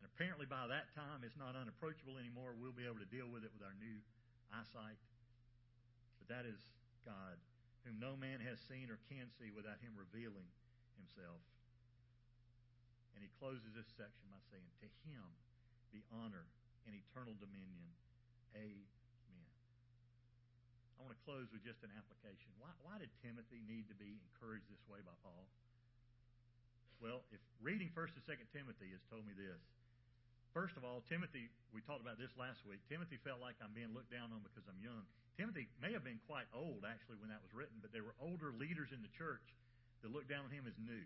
And 0.00 0.04
apparently 0.08 0.46
by 0.48 0.68
that 0.68 0.92
time, 0.96 1.24
it's 1.24 1.36
not 1.36 1.56
unapproachable 1.56 2.20
anymore. 2.20 2.56
We'll 2.56 2.76
be 2.76 2.84
able 2.84 3.00
to 3.00 3.08
deal 3.08 3.28
with 3.28 3.44
it 3.44 3.52
with 3.52 3.64
our 3.64 3.76
new 3.76 3.98
eyesight. 4.52 5.00
But 6.20 6.28
that 6.32 6.44
is 6.48 6.58
God, 7.04 7.38
whom 7.86 8.00
no 8.02 8.18
man 8.18 8.42
has 8.42 8.58
seen 8.66 8.90
or 8.90 8.98
can 9.06 9.30
see 9.38 9.54
without 9.54 9.78
him 9.78 9.94
revealing 9.94 10.48
himself. 10.98 11.40
And 13.16 13.24
he 13.24 13.32
closes 13.40 13.72
this 13.72 13.88
section 13.96 14.28
by 14.28 14.42
saying, 14.52 14.68
To 14.84 14.88
him 15.08 15.24
be 15.88 16.04
honor 16.12 16.44
and 16.84 16.92
eternal 16.92 17.32
dominion. 17.40 17.88
Amen. 18.52 19.48
I 20.96 21.04
want 21.04 21.12
to 21.12 21.22
close 21.28 21.48
with 21.52 21.60
just 21.60 21.84
an 21.84 21.92
application. 21.92 22.48
Why, 22.56 22.72
why 22.80 22.96
did 22.96 23.12
Timothy 23.20 23.60
need 23.68 23.88
to 23.92 23.96
be 23.96 24.16
encouraged 24.32 24.68
this 24.72 24.80
way 24.88 25.04
by 25.04 25.12
Paul? 25.20 25.44
Well, 27.00 27.20
if 27.28 27.40
reading 27.60 27.92
1st 27.92 28.16
and 28.16 28.24
2nd 28.24 28.48
Timothy 28.52 28.88
has 28.96 29.04
told 29.12 29.28
me 29.28 29.36
this. 29.36 29.60
First 30.56 30.80
of 30.80 30.88
all, 30.88 31.04
Timothy, 31.12 31.52
we 31.76 31.84
talked 31.84 32.00
about 32.00 32.16
this 32.16 32.32
last 32.40 32.64
week. 32.64 32.80
Timothy 32.88 33.20
felt 33.20 33.44
like 33.44 33.60
I'm 33.60 33.76
being 33.76 33.92
looked 33.92 34.08
down 34.08 34.32
on 34.32 34.40
because 34.40 34.64
I'm 34.64 34.80
young. 34.80 35.04
Timothy 35.36 35.68
may 35.84 35.92
have 35.92 36.00
been 36.00 36.16
quite 36.24 36.48
old, 36.56 36.80
actually, 36.88 37.20
when 37.20 37.28
that 37.28 37.44
was 37.44 37.52
written, 37.52 37.76
but 37.84 37.92
there 37.92 38.00
were 38.00 38.16
older 38.16 38.56
leaders 38.56 38.88
in 38.88 39.04
the 39.04 39.12
church 39.20 39.44
that 40.00 40.08
looked 40.08 40.32
down 40.32 40.48
on 40.48 40.52
him 40.56 40.64
as 40.64 40.72
new. 40.80 41.04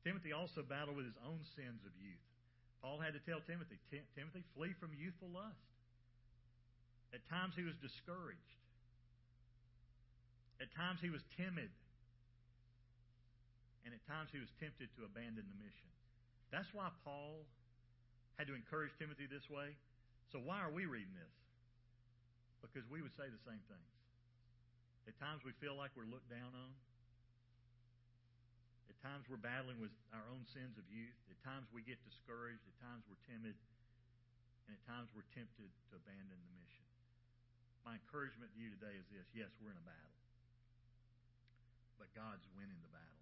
Timothy 0.00 0.32
also 0.32 0.64
battled 0.64 0.96
with 0.96 1.04
his 1.04 1.20
own 1.28 1.44
sins 1.60 1.84
of 1.84 1.92
youth. 2.00 2.24
Paul 2.80 3.04
had 3.04 3.12
to 3.12 3.20
tell 3.28 3.44
Timothy, 3.44 3.76
Timothy, 3.92 4.40
flee 4.56 4.72
from 4.80 4.96
youthful 4.96 5.28
lust. 5.28 5.68
At 7.12 7.20
times 7.28 7.52
he 7.52 7.68
was 7.68 7.76
discouraged. 7.84 8.60
At 10.56 10.72
times 10.72 11.04
he 11.04 11.12
was 11.12 11.20
timid. 11.36 11.68
And 13.84 13.92
at 13.92 14.00
times 14.08 14.32
he 14.32 14.40
was 14.40 14.48
tempted 14.56 14.88
to 14.96 15.04
abandon 15.04 15.44
the 15.44 15.58
mission. 15.60 15.92
That's 16.50 16.70
why 16.72 16.88
Paul 17.02 17.42
had 18.38 18.46
to 18.46 18.54
encourage 18.54 18.92
Timothy 19.00 19.26
this 19.26 19.48
way. 19.48 19.74
So 20.30 20.38
why 20.38 20.60
are 20.60 20.72
we 20.72 20.86
reading 20.86 21.14
this? 21.16 21.34
Because 22.62 22.84
we 22.90 23.00
would 23.00 23.14
say 23.14 23.30
the 23.30 23.42
same 23.46 23.62
things. 23.70 23.92
At 25.06 25.14
times 25.22 25.46
we 25.46 25.54
feel 25.62 25.78
like 25.78 25.94
we're 25.94 26.08
looked 26.10 26.28
down 26.28 26.50
on. 26.50 26.70
At 28.90 28.98
times 29.00 29.30
we're 29.30 29.40
battling 29.40 29.78
with 29.78 29.94
our 30.10 30.26
own 30.34 30.42
sins 30.50 30.74
of 30.74 30.84
youth. 30.90 31.14
At 31.30 31.38
times 31.46 31.70
we 31.70 31.86
get 31.86 32.02
discouraged. 32.02 32.66
At 32.66 32.76
times 32.82 33.06
we're 33.06 33.22
timid. 33.30 33.54
And 34.66 34.74
at 34.74 34.82
times 34.82 35.14
we're 35.14 35.28
tempted 35.30 35.70
to 35.70 35.92
abandon 35.94 36.36
the 36.42 36.52
mission. 36.58 36.86
My 37.86 37.94
encouragement 38.02 38.50
to 38.50 38.58
you 38.58 38.74
today 38.74 38.98
is 38.98 39.06
this 39.14 39.30
yes, 39.30 39.54
we're 39.62 39.70
in 39.70 39.78
a 39.78 39.86
battle. 39.86 40.16
But 42.02 42.10
God's 42.18 42.42
winning 42.58 42.82
the 42.82 42.90
battle. 42.90 43.15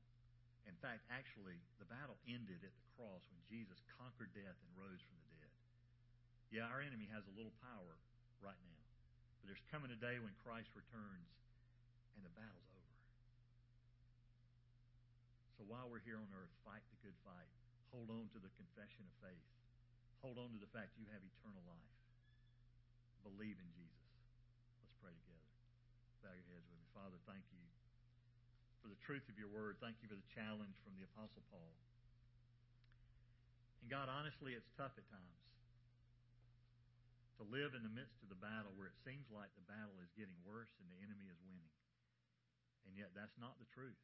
In 0.65 0.77
fact, 0.81 1.05
actually, 1.13 1.61
the 1.77 1.89
battle 1.89 2.17
ended 2.25 2.65
at 2.65 2.73
the 2.73 2.87
cross 2.97 3.25
when 3.29 3.41
Jesus 3.49 3.81
conquered 4.01 4.33
death 4.33 4.57
and 4.57 4.71
rose 4.77 5.01
from 5.05 5.17
the 5.21 5.29
dead. 5.37 5.53
Yeah, 6.53 6.69
our 6.73 6.81
enemy 6.81 7.09
has 7.13 7.25
a 7.29 7.37
little 7.37 7.53
power 7.61 7.97
right 8.41 8.61
now. 8.65 8.81
But 9.41 9.53
there's 9.53 9.65
coming 9.69 9.93
a 9.93 10.01
day 10.01 10.17
when 10.21 10.33
Christ 10.41 10.73
returns 10.73 11.29
and 12.17 12.25
the 12.25 12.33
battle's 12.33 12.69
over. 12.73 12.95
So 15.61 15.69
while 15.69 15.89
we're 15.93 16.05
here 16.05 16.17
on 16.21 16.31
earth, 16.33 16.53
fight 16.65 16.85
the 16.89 17.01
good 17.05 17.17
fight. 17.25 17.51
Hold 17.93 18.09
on 18.09 18.33
to 18.33 18.39
the 18.41 18.53
confession 18.57 19.05
of 19.05 19.15
faith. 19.21 19.49
Hold 20.25 20.41
on 20.41 20.53
to 20.57 20.61
the 20.61 20.71
fact 20.73 20.97
you 20.97 21.05
have 21.13 21.21
eternal 21.21 21.63
life. 21.69 21.95
Believe 23.25 23.61
in 23.61 23.69
Jesus. 23.77 24.05
Let's 24.81 24.97
pray 25.01 25.13
together. 25.13 25.49
Bow 26.25 26.33
your 26.33 26.49
heads 26.49 26.65
with 26.65 26.77
me. 26.81 26.89
Father, 26.97 27.21
thank 27.29 27.45
you 27.53 27.64
for 28.85 28.93
the 28.93 29.01
truth 29.01 29.25
of 29.33 29.41
your 29.41 29.49
word. 29.49 29.81
Thank 29.81 30.05
you 30.05 30.13
for 30.13 30.21
the 30.21 30.31
challenge 30.37 30.77
from 30.85 30.93
the 31.01 31.09
Apostle 31.09 31.41
Paul. 31.49 31.73
And 33.81 33.89
God, 33.89 34.13
honestly, 34.13 34.53
it's 34.53 34.69
tough 34.77 34.93
at 35.01 35.09
times 35.09 35.41
to 37.41 37.49
live 37.49 37.73
in 37.73 37.81
the 37.81 37.97
midst 37.97 38.21
of 38.21 38.29
the 38.29 38.37
battle 38.37 38.77
where 38.77 38.93
it 38.93 39.01
seems 39.01 39.25
like 39.33 39.49
the 39.57 39.65
battle 39.65 39.97
is 40.05 40.13
getting 40.13 40.37
worse 40.45 40.71
and 40.77 40.87
the 40.93 41.01
enemy 41.01 41.33
is 41.33 41.41
winning. 41.49 41.73
And 42.85 42.93
yet 42.93 43.17
that's 43.17 43.41
not 43.41 43.57
the 43.57 43.67
truth. 43.73 43.97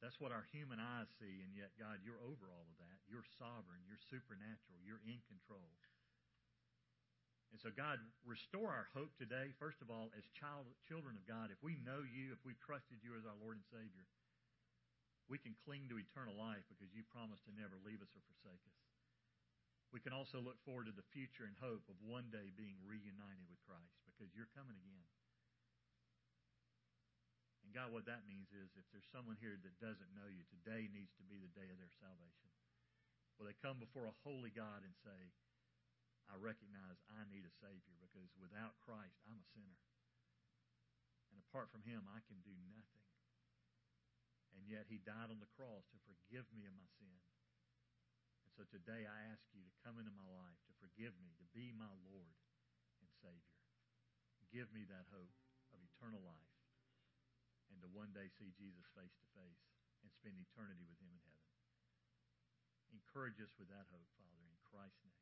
That's 0.00 0.16
what 0.16 0.32
our 0.32 0.48
human 0.52 0.80
eyes 0.80 1.08
see, 1.16 1.40
and 1.40 1.56
yet, 1.56 1.72
God, 1.80 2.04
you're 2.04 2.20
over 2.20 2.52
all 2.52 2.68
of 2.68 2.78
that. 2.84 3.00
You're 3.08 3.24
sovereign. 3.40 3.80
You're 3.88 4.00
supernatural. 4.12 4.80
You're 4.84 5.00
in 5.08 5.20
control. 5.24 5.72
And 7.54 7.62
so, 7.62 7.70
God, 7.72 8.02
restore 8.26 8.68
our 8.68 8.90
hope 8.92 9.14
today, 9.16 9.54
first 9.56 9.80
of 9.80 9.88
all, 9.88 10.12
as 10.18 10.26
child, 10.36 10.66
children 10.84 11.16
of 11.16 11.24
God. 11.24 11.48
If 11.54 11.62
we 11.62 11.78
know 11.80 12.02
you, 12.02 12.34
if 12.34 12.42
we've 12.42 12.58
trusted 12.60 13.00
you 13.00 13.14
as 13.16 13.24
our 13.24 13.38
Lord 13.38 13.56
and 13.56 13.66
Savior, 13.70 14.04
we 15.26 15.38
can 15.38 15.58
cling 15.66 15.90
to 15.90 15.98
eternal 15.98 16.34
life 16.38 16.62
because 16.70 16.94
you 16.94 17.02
promised 17.06 17.46
to 17.46 17.54
never 17.54 17.78
leave 17.82 18.02
us 18.02 18.12
or 18.14 18.22
forsake 18.30 18.62
us. 18.66 18.78
We 19.94 20.02
can 20.02 20.14
also 20.14 20.42
look 20.42 20.58
forward 20.66 20.90
to 20.90 20.94
the 20.94 21.06
future 21.14 21.46
and 21.46 21.54
hope 21.62 21.86
of 21.86 21.96
one 22.02 22.28
day 22.34 22.50
being 22.54 22.78
reunited 22.82 23.46
with 23.46 23.62
Christ 23.66 23.96
because 24.06 24.34
you're 24.34 24.50
coming 24.54 24.76
again. 24.76 25.06
And 27.66 27.74
God, 27.74 27.90
what 27.90 28.06
that 28.06 28.26
means 28.30 28.50
is 28.54 28.70
if 28.78 28.86
there's 28.94 29.06
someone 29.10 29.38
here 29.42 29.58
that 29.58 29.82
doesn't 29.82 30.14
know 30.14 30.30
you, 30.30 30.46
today 30.46 30.86
needs 30.90 31.14
to 31.18 31.26
be 31.26 31.42
the 31.42 31.50
day 31.54 31.66
of 31.66 31.78
their 31.78 31.94
salvation. 31.98 32.50
Will 33.38 33.50
they 33.50 33.58
come 33.58 33.82
before 33.82 34.06
a 34.06 34.20
holy 34.22 34.54
God 34.54 34.86
and 34.86 34.94
say, 35.02 35.34
I 36.26 36.36
recognize 36.38 36.98
I 37.10 37.22
need 37.30 37.46
a 37.46 37.58
Savior 37.62 37.96
because 38.02 38.30
without 38.36 38.78
Christ, 38.82 39.16
I'm 39.26 39.38
a 39.38 39.48
sinner. 39.54 39.78
And 41.30 41.38
apart 41.38 41.70
from 41.70 41.86
Him, 41.86 42.06
I 42.10 42.22
can 42.26 42.42
do 42.42 42.54
nothing. 42.70 43.06
And 44.56 44.66
yet 44.66 44.90
He 44.90 44.98
died 45.02 45.30
on 45.30 45.38
the 45.38 45.54
cross 45.54 45.86
to 45.92 45.98
forgive 46.06 46.48
me 46.50 46.66
of 46.66 46.74
my 46.74 46.88
sin. 46.98 47.20
And 48.42 48.50
so 48.54 48.66
today 48.66 49.06
I 49.06 49.30
ask 49.30 49.46
you 49.54 49.62
to 49.62 49.80
come 49.86 49.98
into 50.02 50.14
my 50.14 50.26
life, 50.26 50.58
to 50.66 50.74
forgive 50.82 51.14
me, 51.22 51.34
to 51.38 51.46
be 51.54 51.70
my 51.76 51.92
Lord 52.08 52.36
and 53.02 53.10
Savior. 53.22 53.58
Give 54.54 54.70
me 54.72 54.86
that 54.88 55.10
hope 55.12 55.34
of 55.74 55.82
eternal 55.82 56.22
life 56.22 56.56
and 57.72 57.82
to 57.82 57.90
one 57.90 58.14
day 58.14 58.30
see 58.38 58.54
Jesus 58.56 58.86
face 58.94 59.12
to 59.20 59.26
face 59.36 59.62
and 60.00 60.08
spend 60.08 60.38
eternity 60.38 60.86
with 60.86 60.96
Him 61.02 61.10
in 61.10 61.20
heaven. 61.26 61.44
Encourage 62.94 63.36
us 63.42 63.52
with 63.58 63.68
that 63.68 63.90
hope, 63.90 64.08
Father, 64.16 64.46
in 64.48 64.56
Christ's 64.64 65.02
name. 65.04 65.15